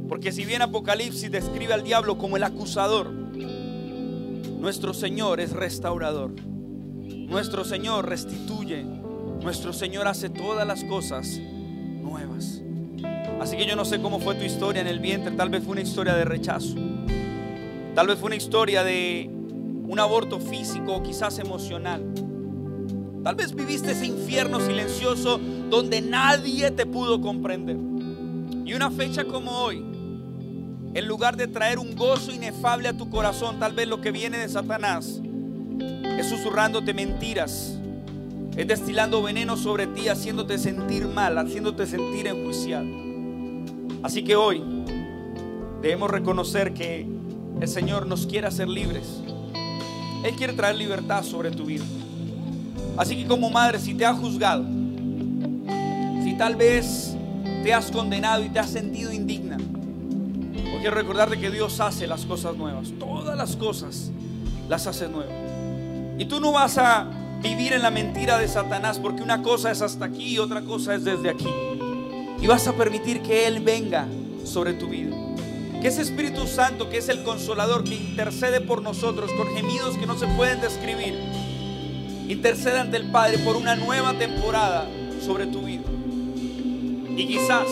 Porque 0.09 0.33
si 0.33 0.45
bien 0.45 0.63
Apocalipsis 0.63 1.31
describe 1.31 1.75
al 1.75 1.83
diablo 1.83 2.19
como 2.19 2.37
el 2.37 2.45
acusador, 2.45 3.22
nuestro 4.63 4.95
Señor 4.95 5.41
es 5.41 5.53
restaurador. 5.53 6.31
Nuestro 6.39 7.65
Señor 7.65 8.09
restituye. 8.09 8.85
Nuestro 9.43 9.73
Señor 9.73 10.07
hace 10.07 10.31
todas 10.31 10.65
las 10.65 10.85
cosas 10.85 11.41
nuevas. 12.01 12.63
Así 13.41 13.57
que 13.57 13.67
yo 13.67 13.75
no 13.75 13.85
sé 13.85 14.01
cómo 14.01 14.21
fue 14.21 14.37
tu 14.37 14.45
historia 14.45 14.81
en 14.81 14.87
el 14.87 15.01
vientre. 15.01 15.33
Tal 15.33 15.51
vez 15.51 15.65
fue 15.65 15.73
una 15.73 15.81
historia 15.81 16.15
de 16.15 16.25
rechazo. 16.25 16.77
Tal 17.97 18.07
vez 18.07 18.19
fue 18.19 18.29
una 18.29 18.37
historia 18.37 18.85
de 18.85 19.29
un 19.29 19.99
aborto 19.99 20.39
físico 20.39 21.03
quizás 21.03 21.41
emocional. 21.41 22.05
Tal 23.25 23.35
vez 23.35 23.57
viviste 23.57 23.91
ese 23.91 24.07
infierno 24.07 24.61
silencioso 24.61 25.41
donde 25.71 26.01
nadie 26.01 26.71
te 26.71 26.87
pudo 26.87 27.21
comprender. 27.21 27.79
Y 28.65 28.75
una 28.75 28.93
fecha 28.93 29.25
como 29.25 29.51
hoy, 29.51 29.85
en 30.95 31.07
lugar 31.07 31.37
de 31.37 31.47
traer 31.47 31.79
un 31.79 31.95
gozo 31.97 32.33
inefable 32.33 32.89
a 32.89 32.97
tu 32.97 33.09
corazón, 33.09 33.59
tal 33.59 33.73
vez 33.73 33.89
lo 33.89 34.01
que 34.01 34.11
viene 34.11 34.39
de 34.39 34.49
Satanás 34.49 35.21
es 36.19 36.29
susurrándote 36.29 36.93
mentiras, 36.93 37.79
es 38.57 38.69
destilando 38.69 39.23
veneno 39.23 39.57
sobre 39.57 39.87
ti, 39.87 40.09
haciéndote 40.09 40.59
sentir 40.59 41.07
mal, 41.07 41.39
haciéndote 41.39 41.87
sentir 41.87 42.27
enjuiciado. 42.27 42.87
Así 44.03 44.23
que 44.23 44.37
hoy 44.37 44.63
debemos 45.81 46.11
reconocer 46.11 46.75
que 46.75 47.07
el 47.61 47.69
Señor 47.69 48.07
nos 48.07 48.27
quiere 48.27 48.47
hacer 48.47 48.69
libres. 48.69 49.23
Él 50.25 50.35
quiere 50.37 50.53
traer 50.53 50.77
libertad 50.77 51.25
sobre 51.25 51.51
tu 51.51 51.65
vida. 51.65 51.85
Así 52.97 53.17
que 53.17 53.27
como 53.27 53.49
madre, 53.49 53.79
si 53.79 53.95
te 53.95 54.05
ha 54.05 54.13
juzgado, 54.13 54.65
si 56.23 56.35
tal 56.37 56.57
vez 56.57 57.17
te 57.63 57.73
has 57.73 57.91
condenado 57.91 58.45
y 58.45 58.51
te 58.51 58.59
has 58.59 58.71
sentido 58.71 59.13
indigna, 59.13 59.57
quiero 60.83 60.97
recordarte 60.97 61.39
que 61.39 61.49
Dios 61.49 61.79
hace 61.79 62.09
las 62.09 62.27
cosas 62.27 62.57
nuevas. 62.57 62.93
Todas 62.99 63.37
las 63.37 63.55
cosas 63.55 64.11
las 64.69 64.89
hace 64.89 65.09
nuevas. 65.09 65.33
Y 66.19 66.25
tú 66.25 66.41
no 66.41 66.51
vas 66.51 66.77
a 66.77 67.07
vivir 67.41 67.73
en 67.73 67.83
la 67.83 67.93
mentira 67.93 68.37
de 68.39 68.49
Satanás 68.49 68.99
porque 68.99 69.23
una 69.23 69.43
cosa 69.43 69.71
es 69.71 69.81
hasta 69.81 70.07
aquí 70.07 70.35
y 70.35 70.39
otra 70.41 70.63
cosa 70.63 70.97
es 70.97 71.05
desde 71.05 71.31
aquí. 71.31 71.49
Y 72.41 72.49
vas 72.49 72.67
a 72.67 72.73
permitir 72.73 73.23
que 73.23 73.47
Él 73.47 73.61
venga 73.61 74.09
sobre 74.45 74.75
tu 74.75 74.89
vida. 74.89 75.17
Que 75.81 75.87
ese 75.87 76.03
Espíritu 76.03 76.49
Santo, 76.49 76.91
que 76.91 76.99
es 76.99 77.09
el 77.09 77.23
consolador, 77.23 77.85
que 77.85 77.95
intercede 77.95 78.61
por 78.61 78.83
nosotros 78.83 79.31
con 79.35 79.55
gemidos 79.55 79.97
que 79.97 80.07
no 80.07 80.19
se 80.19 80.27
pueden 80.27 80.61
describir, 80.61 81.15
intercede 82.29 82.81
ante 82.81 82.97
el 82.97 83.09
Padre 83.13 83.39
por 83.39 83.55
una 83.55 83.77
nueva 83.77 84.15
temporada 84.15 84.89
sobre 85.25 85.47
tu 85.47 85.63
vida. 85.63 85.85
Y 87.17 87.29
quizás, 87.29 87.69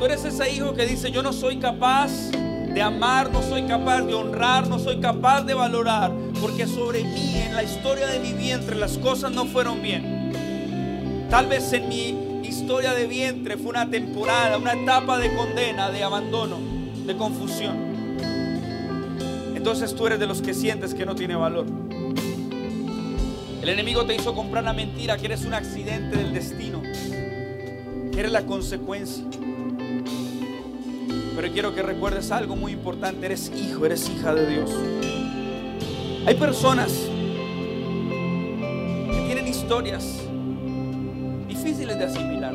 tú 0.00 0.06
eres 0.06 0.24
ese 0.24 0.50
hijo 0.50 0.72
que 0.72 0.86
dice, 0.86 1.10
yo 1.10 1.22
no 1.22 1.30
soy 1.30 1.58
capaz 1.58 2.30
de 2.30 2.80
amar, 2.80 3.30
no 3.30 3.42
soy 3.42 3.64
capaz 3.64 4.00
de 4.00 4.14
honrar, 4.14 4.66
no 4.66 4.78
soy 4.78 4.98
capaz 4.98 5.42
de 5.42 5.52
valorar, 5.52 6.10
porque 6.40 6.66
sobre 6.66 7.04
mí, 7.04 7.34
en 7.36 7.54
la 7.54 7.62
historia 7.62 8.06
de 8.06 8.18
mi 8.18 8.32
vientre, 8.32 8.76
las 8.76 8.96
cosas 8.96 9.30
no 9.30 9.44
fueron 9.44 9.82
bien. 9.82 11.26
Tal 11.28 11.48
vez 11.48 11.70
en 11.74 11.90
mi 11.90 12.40
historia 12.48 12.94
de 12.94 13.06
vientre 13.06 13.58
fue 13.58 13.72
una 13.72 13.90
temporada, 13.90 14.56
una 14.56 14.72
etapa 14.72 15.18
de 15.18 15.36
condena, 15.36 15.90
de 15.90 16.02
abandono, 16.02 16.56
de 17.04 17.14
confusión. 17.18 17.76
Entonces 19.54 19.94
tú 19.94 20.06
eres 20.06 20.18
de 20.18 20.26
los 20.26 20.40
que 20.40 20.54
sientes 20.54 20.94
que 20.94 21.04
no 21.04 21.14
tiene 21.14 21.36
valor. 21.36 21.66
El 23.60 23.68
enemigo 23.68 24.06
te 24.06 24.14
hizo 24.14 24.34
comprar 24.34 24.64
la 24.64 24.72
mentira, 24.72 25.18
que 25.18 25.26
eres 25.26 25.44
un 25.44 25.52
accidente 25.52 26.16
del 26.16 26.32
destino, 26.32 26.80
que 26.80 28.18
eres 28.18 28.32
la 28.32 28.46
consecuencia. 28.46 29.26
Pero 31.40 31.54
quiero 31.54 31.74
que 31.74 31.80
recuerdes 31.80 32.32
algo 32.32 32.54
muy 32.54 32.72
importante, 32.72 33.24
eres 33.24 33.50
hijo, 33.56 33.86
eres 33.86 34.10
hija 34.10 34.34
de 34.34 34.46
Dios. 34.46 34.70
Hay 36.26 36.34
personas 36.34 36.92
que 39.10 39.22
tienen 39.24 39.48
historias 39.48 40.18
difíciles 41.48 41.98
de 41.98 42.04
asimilar. 42.04 42.52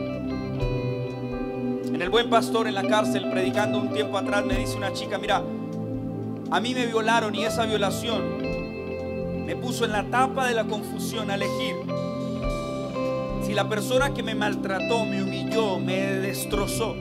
En 1.87 1.99
el 1.99 2.09
buen 2.11 2.29
pastor 2.29 2.67
en 2.67 2.75
la 2.75 2.87
cárcel, 2.87 3.27
predicando 3.31 3.79
un 3.79 3.91
tiempo 3.91 4.19
atrás, 4.19 4.45
me 4.45 4.55
dice 4.55 4.77
una 4.77 4.93
chica, 4.93 5.17
mira, 5.17 5.41
a 6.51 6.59
mí 6.59 6.75
me 6.75 6.85
violaron 6.85 7.33
y 7.33 7.43
esa 7.43 7.65
violación 7.65 8.37
me 9.47 9.55
puso 9.55 9.85
en 9.85 9.93
la 9.93 10.03
tapa 10.11 10.47
de 10.47 10.53
la 10.53 10.65
confusión 10.65 11.31
a 11.31 11.35
elegir 11.35 11.75
si 13.43 13.55
la 13.55 13.67
persona 13.67 14.13
que 14.13 14.21
me 14.21 14.35
maltrató, 14.35 15.05
me 15.05 15.23
humilló, 15.23 15.79
me 15.79 16.01
destrozó 16.01 16.95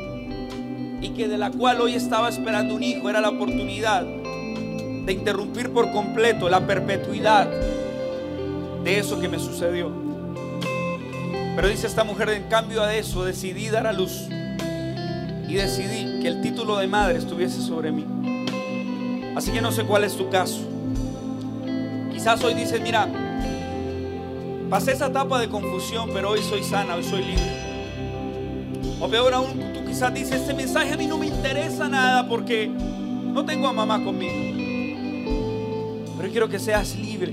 y 1.04 1.10
que 1.10 1.28
de 1.28 1.36
la 1.36 1.50
cual 1.50 1.82
hoy 1.82 1.94
estaba 1.94 2.30
esperando 2.30 2.74
un 2.74 2.82
hijo 2.82 3.10
era 3.10 3.20
la 3.20 3.28
oportunidad 3.28 4.02
de 4.02 5.12
interrumpir 5.12 5.70
por 5.70 5.92
completo 5.92 6.48
la 6.48 6.66
perpetuidad 6.66 7.46
de 8.82 8.98
eso 8.98 9.20
que 9.20 9.28
me 9.28 9.38
sucedió. 9.38 9.92
Pero 11.54 11.68
dice 11.68 11.86
esta 11.86 12.04
mujer, 12.04 12.30
en 12.30 12.44
cambio 12.44 12.82
a 12.82 12.94
eso 12.94 13.22
decidí 13.22 13.68
dar 13.68 13.86
a 13.86 13.92
luz 13.92 14.28
y 15.46 15.54
decidí 15.54 16.22
que 16.22 16.28
el 16.28 16.40
título 16.40 16.78
de 16.78 16.86
madre 16.86 17.18
estuviese 17.18 17.60
sobre 17.60 17.92
mí. 17.92 18.06
Así 19.36 19.52
que 19.52 19.60
no 19.60 19.72
sé 19.72 19.84
cuál 19.84 20.04
es 20.04 20.16
tu 20.16 20.30
caso. 20.30 20.60
Quizás 22.14 22.42
hoy 22.42 22.54
dices, 22.54 22.80
mira, 22.80 23.06
pasé 24.70 24.92
esa 24.92 25.08
etapa 25.08 25.38
de 25.38 25.50
confusión, 25.50 26.08
pero 26.14 26.30
hoy 26.30 26.40
soy 26.40 26.64
sana, 26.64 26.94
hoy 26.94 27.04
soy 27.04 27.24
libre. 27.24 27.64
O 29.00 29.08
peor 29.08 29.34
aún, 29.34 29.63
dices, 29.94 30.40
este 30.40 30.54
mensaje 30.54 30.92
a 30.92 30.96
mí 30.96 31.07
no 31.07 31.16
me 31.16 31.26
interesa 31.26 31.88
nada 31.88 32.28
porque 32.28 32.66
no 32.66 33.44
tengo 33.44 33.68
a 33.68 33.72
mamá 33.72 34.02
conmigo. 34.04 34.35
Pero 36.16 36.30
quiero 36.30 36.48
que 36.48 36.59
seas 36.59 36.96
libre. 36.96 37.33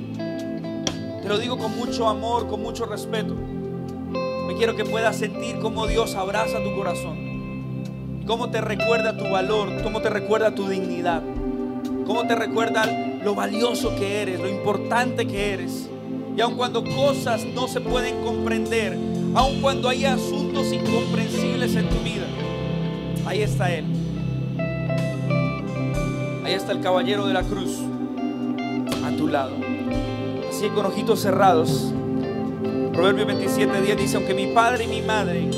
Te 1.22 1.28
lo 1.28 1.40
digo 1.40 1.58
con 1.58 1.76
mucho 1.76 2.08
amor, 2.08 2.48
con 2.48 2.62
mucho 2.62 2.86
respeto. 2.86 3.36
Me 3.36 4.56
quiero 4.56 4.76
que 4.76 4.86
puedas 4.86 5.16
sentir 5.18 5.58
cómo 5.60 5.88
Dios 5.88 6.14
abraza 6.14 6.64
tu 6.64 6.76
corazón. 6.76 8.22
Cómo 8.28 8.52
te 8.52 8.62
recuerda 8.62 9.18
tu 9.18 9.24
valor, 9.24 9.82
cómo 9.82 10.02
te 10.02 10.12
recuerda 10.12 10.54
tu 10.54 10.68
dignidad. 10.68 11.24
Cómo 12.06 12.28
te 12.28 12.36
recuerda 12.36 12.86
lo 13.24 13.34
valioso 13.34 13.96
que 13.96 14.22
eres, 14.22 14.40
lo 14.40 14.48
importante 14.48 15.26
que 15.26 15.54
eres. 15.54 15.90
Y 16.38 16.42
aun 16.42 16.56
cuando 16.56 16.84
cosas 16.84 17.44
no 17.44 17.68
se 17.68 17.82
pueden 17.82 18.24
comprender, 18.24 18.98
aun 19.34 19.62
cuando 19.62 19.90
hay 19.90 20.06
asuntos 20.06 20.72
incomprensibles 20.72 21.76
en 21.76 21.90
tu 21.90 21.98
vida, 22.04 22.28
ahí 23.32 23.44
está 23.44 23.74
Él. 23.74 23.86
Ahí 26.44 26.54
está 26.54 26.74
el 26.74 26.82
caballero 26.82 27.26
de 27.28 27.34
la 27.34 27.44
cruz 27.44 27.80
a 29.06 29.16
tu 29.16 29.28
lado. 29.30 29.54
Así 30.50 30.68
con 30.70 30.86
ojitos 30.86 31.22
cerrados. 31.22 31.94
Proverbio 32.92 33.26
27, 33.26 33.82
10 33.82 33.98
dice, 33.98 34.18
aunque 34.18 34.34
mi 34.34 34.48
padre 34.48 34.84
y 34.84 34.88
mi 34.88 35.02
madre 35.02 35.50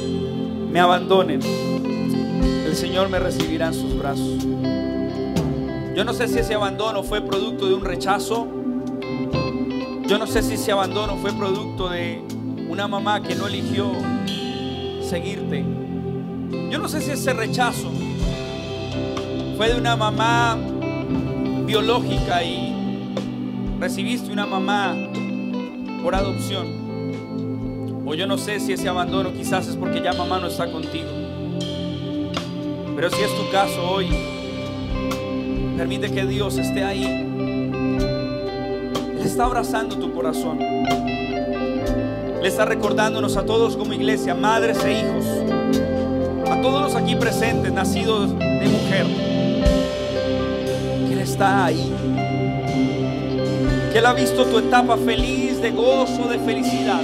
me 0.71 0.79
abandonen, 0.79 1.41
el 1.41 2.75
Señor 2.75 3.09
me 3.09 3.17
recibirá 3.17 3.67
en 3.67 3.73
sus 3.73 3.97
brazos. 3.97 4.45
Yo 5.95 6.05
no 6.05 6.13
sé 6.13 6.27
si 6.27 6.37
ese 6.37 6.53
abandono 6.53 7.01
fue 7.01 7.21
producto 7.21 7.67
de 7.67 7.73
un 7.73 7.83
rechazo. 7.83 8.47
Yo 10.05 10.19
no 10.19 10.27
sé 10.27 10.43
si 10.43 10.53
ese 10.53 10.71
abandono 10.71 11.17
fue 11.17 11.33
producto 11.33 11.89
de 11.89 12.21
una 12.69 12.87
mamá 12.87 13.23
que 13.23 13.33
no 13.33 13.47
eligió 13.47 13.91
seguirte. 15.01 15.82
Yo 16.73 16.79
no 16.79 16.89
sé 16.89 17.01
si 17.01 17.11
ese 17.11 17.31
rechazo 17.33 17.91
fue 19.57 19.69
de 19.69 19.77
una 19.79 19.95
mamá 19.95 20.57
biológica 21.67 22.43
y 22.43 22.73
recibiste 23.79 24.31
una 24.31 24.47
mamá 24.47 24.95
por 26.01 26.15
adopción. 26.15 28.01
O 28.07 28.15
yo 28.15 28.25
no 28.25 28.39
sé 28.39 28.59
si 28.59 28.73
ese 28.73 28.89
abandono 28.89 29.33
quizás 29.33 29.67
es 29.67 29.75
porque 29.75 30.01
ya 30.01 30.13
mamá 30.13 30.39
no 30.39 30.47
está 30.47 30.71
contigo. 30.71 31.11
Pero 32.95 33.11
si 33.11 33.21
es 33.21 33.37
tu 33.37 33.51
caso 33.51 33.91
hoy, 33.91 34.07
permite 35.77 36.11
que 36.11 36.25
Dios 36.25 36.57
esté 36.57 36.83
ahí. 36.83 37.05
Él 39.15 39.21
está 39.23 39.45
abrazando 39.45 39.95
tu 39.99 40.11
corazón. 40.11 40.57
Le 40.57 42.47
está 42.47 42.65
recordándonos 42.65 43.37
a 43.37 43.45
todos 43.45 43.77
como 43.77 43.93
iglesia, 43.93 44.33
madres 44.33 44.83
e 44.83 45.01
hijos, 45.01 45.23
todos 46.63 46.81
los 46.81 46.95
aquí 46.95 47.17
presentes, 47.17 47.73
nacidos 47.73 48.39
de 48.39 48.69
mujer, 48.69 49.05
que 51.05 51.13
Él 51.13 51.19
está 51.19 51.65
ahí. 51.65 51.91
Que 53.91 53.99
Él 53.99 54.05
ha 54.05 54.13
visto 54.13 54.45
tu 54.45 54.59
etapa 54.59 54.95
feliz, 54.95 55.61
de 55.61 55.71
gozo, 55.71 56.29
de 56.29 56.39
felicidad. 56.39 57.01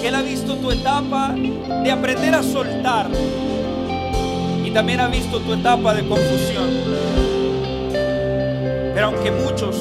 Que 0.00 0.08
Él 0.08 0.14
ha 0.14 0.22
visto 0.22 0.56
tu 0.56 0.70
etapa 0.70 1.34
de 1.34 1.90
aprender 1.92 2.34
a 2.34 2.42
soltar. 2.42 3.10
Y 4.64 4.70
también 4.70 5.00
ha 5.00 5.08
visto 5.08 5.40
tu 5.40 5.52
etapa 5.52 5.92
de 5.92 6.08
confusión. 6.08 6.70
Pero 8.94 9.06
aunque 9.06 9.30
muchos 9.32 9.76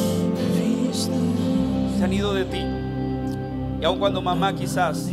se 1.97 2.03
han 2.03 2.11
ido 2.11 2.33
de 2.33 2.43
ti, 2.43 2.61
y 3.79 3.85
aun 3.85 3.99
cuando 3.99 4.21
mamá 4.21 4.53
quizás 4.53 5.09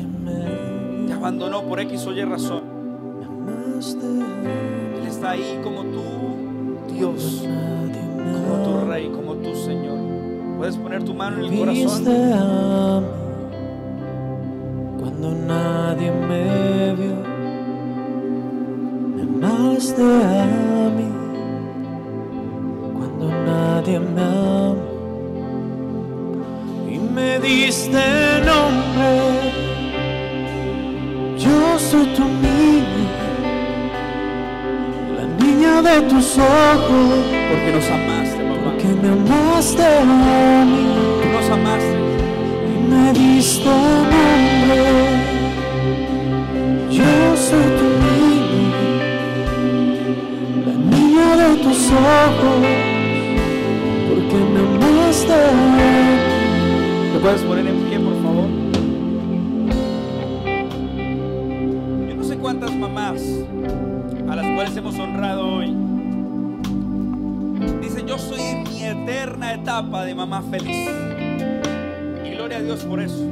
te 1.07 1.13
abandonó 1.13 1.63
por 1.63 1.79
X 1.79 2.07
o 2.07 2.13
Y 2.13 2.25
razón, 2.25 2.70
Él 3.81 5.07
está 5.09 5.31
ahí 5.31 5.59
como 5.65 5.85
tu 5.85 6.93
Dios, 6.93 7.47
como 7.47 8.63
tu 8.63 8.91
Rey, 8.91 9.09
como 9.09 9.37
tu 9.37 9.55
Señor. 9.55 9.99
Puedes 10.59 10.77
poner 10.77 11.03
tu 11.03 11.15
mano 11.15 11.39
en 11.39 11.51
el 11.51 11.59
corazón. 11.59 12.05
Cuando 15.01 15.31
nadie 15.31 16.13
me 16.13 16.95
vio, 16.95 17.17
me 19.17 19.23
amaste 19.23 20.03
a 20.03 20.91
mí. 20.99 21.09
Cuando 22.99 23.31
nadie 23.47 23.99
me 23.99 24.21
amó 24.21 24.77
y 26.87 26.99
me 26.99 27.41
diste 27.41 28.43
nombre. 28.45 29.41
Yo 31.39 31.79
soy 31.79 32.07
tu 32.09 32.25
la 32.25 32.90
de 35.83 36.01
tus 36.03 36.39
ojos. 36.39 37.25
Porque 37.51 37.73
nos 37.73 37.87
amaste, 37.91 38.43
papá. 38.43 38.61
Porque 38.65 38.87
me 39.03 39.09
amaste 39.09 39.85
a 39.85 40.05
mí. 40.05 40.85
Nos 41.33 41.51
amaste. 41.51 41.97
Y 42.67 42.77
me 42.91 43.13
diste 43.13 43.69
nombre. 43.69 44.81
Yo 46.91 47.37
soy 47.37 47.69
tu 47.79 47.87
niño. 48.05 48.81
La 50.67 50.75
niña 50.97 51.29
de 51.37 51.57
tus 51.65 51.81
ojos. 51.91 52.61
Porque 54.09 54.39
me 54.53 54.61
amaste 54.61 55.33
a 55.33 55.53
mí. 55.77 55.93
Te 57.13 57.19
puedes 57.21 57.43
poner 57.43 57.67
en 57.67 57.77
pie, 57.85 57.99
eterna 69.21 69.53
etapa 69.53 70.07
de 70.07 70.15
mamá 70.15 70.41
feliz. 70.51 70.89
Y 72.25 72.31
gloria 72.31 72.57
a 72.57 72.63
Dios 72.63 72.81
por 72.85 73.01
eso. 73.01 73.23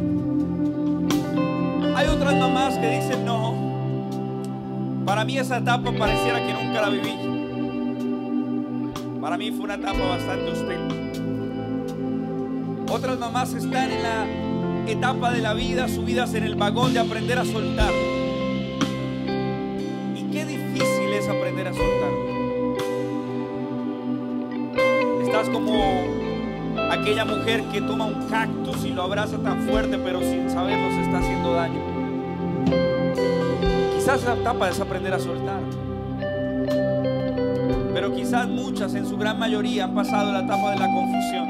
Hay 1.97 2.07
otras 2.09 2.37
mamás 2.37 2.77
que 2.77 3.01
dicen, 3.01 3.25
no, 3.25 3.55
para 5.07 5.25
mí 5.25 5.39
esa 5.39 5.57
etapa 5.57 5.91
pareciera 5.93 6.47
que 6.47 6.53
nunca 6.53 6.83
la 6.83 6.91
viví. 6.91 7.15
Para 9.19 9.39
mí 9.39 9.51
fue 9.51 9.65
una 9.65 9.77
etapa 9.77 9.99
bastante 9.99 10.51
hostil. 10.51 10.77
Otras 12.91 13.19
mamás 13.19 13.55
están 13.55 13.91
en 13.91 14.03
la 14.03 14.27
etapa 14.93 15.33
de 15.33 15.41
la 15.41 15.55
vida 15.55 15.89
subidas 15.89 16.35
en 16.35 16.45
el 16.45 16.55
vagón 16.55 16.93
de 16.93 17.01
aprender 17.01 17.39
a 17.39 17.47
soltar. 17.47 17.93
Aquella 27.19 27.37
mujer 27.37 27.65
que 27.73 27.81
toma 27.81 28.05
un 28.05 28.29
cactus 28.29 28.85
y 28.85 28.91
lo 28.91 29.03
abraza 29.03 29.39
tan 29.39 29.63
fuerte, 29.63 29.99
pero 29.99 30.21
sin 30.21 30.49
saberlo 30.49 30.89
se 30.91 31.03
está 31.03 31.19
haciendo 31.19 31.53
daño. 31.53 31.81
Quizás 33.97 34.23
la 34.25 34.35
etapa 34.35 34.69
es 34.69 34.79
aprender 34.79 35.13
a 35.13 35.19
soltar. 35.19 35.59
Pero 37.93 38.15
quizás 38.15 38.47
muchas, 38.47 38.95
en 38.95 39.05
su 39.05 39.17
gran 39.17 39.37
mayoría, 39.37 39.85
han 39.85 39.97
pasado 39.97 40.33
la 40.33 40.45
etapa 40.45 40.71
de 40.71 40.79
la 40.79 40.87
confusión. 40.87 41.49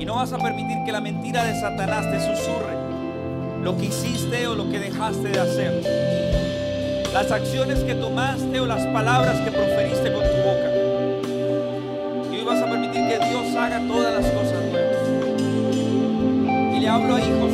Y 0.00 0.04
no 0.04 0.16
vas 0.16 0.32
a 0.32 0.38
permitir 0.38 0.78
que 0.84 0.90
la 0.90 1.00
mentira 1.00 1.44
de 1.44 1.54
Satanás 1.60 2.10
te 2.10 2.18
susurre 2.18 2.74
lo 3.62 3.76
que 3.76 3.84
hiciste 3.86 4.48
o 4.48 4.56
lo 4.56 4.68
que 4.68 4.80
dejaste 4.80 5.28
de 5.28 5.38
hacer. 5.38 5.82
Las 7.12 7.30
acciones 7.30 7.84
que 7.84 7.94
tomaste 7.94 8.58
o 8.58 8.66
las 8.66 8.84
palabras 8.88 9.40
que 9.42 9.52
proferiste 9.52 10.12
con 10.12 10.22
tu 10.22 10.36
boca. 10.42 10.75
Haga 13.66 13.80
todas 13.88 14.14
las 14.14 14.32
cosas 14.32 14.64
nuevas. 14.70 14.96
Y 16.76 16.80
le 16.80 16.88
hablo 16.88 17.16
a 17.16 17.20
hijos 17.20 17.52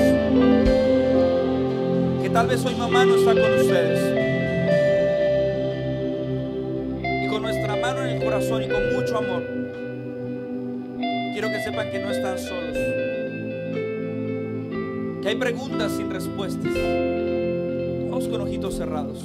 que 2.22 2.30
tal 2.30 2.46
vez 2.46 2.64
hoy 2.64 2.74
mamá 2.74 3.04
no 3.06 3.16
está 3.16 3.32
con 3.32 3.52
ustedes. 3.54 4.00
Y 7.02 7.28
con 7.28 7.42
nuestra 7.42 7.76
mano 7.76 8.04
en 8.04 8.16
el 8.16 8.22
corazón 8.22 8.62
y 8.62 8.68
con 8.68 8.92
mucho 8.94 9.16
amor 9.16 9.42
quiero 11.32 11.48
que 11.48 11.62
sepan 11.62 11.90
que 11.90 11.98
no 11.98 12.10
están 12.10 12.38
solos. 12.38 12.76
Que 15.22 15.28
hay 15.28 15.36
preguntas 15.36 15.92
sin 15.92 16.10
respuestas. 16.10 16.72
Todos 18.10 18.28
con 18.28 18.42
ojitos 18.42 18.76
cerrados. 18.76 19.24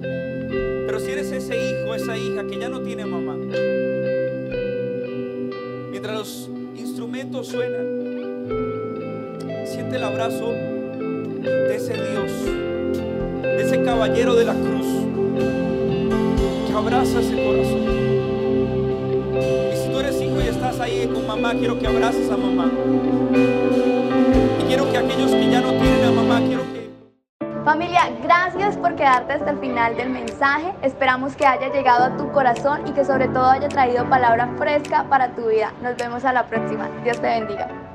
Pero 0.00 0.98
si 0.98 1.10
eres 1.10 1.30
ese 1.30 1.56
hijo, 1.56 1.94
esa 1.94 2.16
hija 2.16 2.46
que 2.46 2.58
ya 2.58 2.70
no 2.70 2.80
tiene 2.80 3.04
mamá, 3.04 3.36
instrumentos 7.30 7.46
suenan, 7.46 7.86
siente 9.66 9.96
el 9.96 10.04
abrazo 10.04 10.52
de 10.52 11.76
ese 11.76 11.94
Dios, 11.94 12.30
de 13.42 13.62
ese 13.62 13.82
caballero 13.82 14.34
de 14.34 14.44
la 14.44 14.54
cruz, 14.54 14.86
que 16.66 16.72
abraza 16.72 17.20
ese 17.20 17.34
corazón. 17.44 17.82
Y 19.72 19.76
si 19.76 19.88
tú 19.90 20.00
eres 20.00 20.20
hijo 20.20 20.40
y 20.40 20.48
estás 20.48 20.80
ahí 20.80 21.08
con 21.12 21.26
mamá, 21.26 21.54
quiero 21.54 21.78
que 21.78 21.86
abraces 21.86 22.30
a 22.30 22.36
mamá. 22.36 22.70
Y 24.60 24.64
quiero 24.66 24.90
que 24.90 24.98
aquellos 24.98 25.30
que 25.30 25.50
ya 25.50 25.60
no 25.60 25.70
tienen 25.70 26.04
a 26.04 26.12
mamá, 26.12 26.40
quiero 26.46 26.59
quedarte 29.00 29.32
hasta 29.32 29.52
el 29.52 29.58
final 29.60 29.96
del 29.96 30.10
mensaje. 30.10 30.74
Esperamos 30.82 31.34
que 31.34 31.46
haya 31.46 31.72
llegado 31.72 32.04
a 32.04 32.16
tu 32.18 32.30
corazón 32.32 32.86
y 32.86 32.92
que 32.92 33.02
sobre 33.02 33.28
todo 33.28 33.46
haya 33.46 33.66
traído 33.70 34.04
palabra 34.10 34.46
fresca 34.58 35.04
para 35.08 35.34
tu 35.34 35.46
vida. 35.46 35.72
Nos 35.80 35.96
vemos 35.96 36.26
a 36.26 36.34
la 36.34 36.46
próxima. 36.46 36.86
Dios 37.02 37.18
te 37.18 37.28
bendiga. 37.28 37.89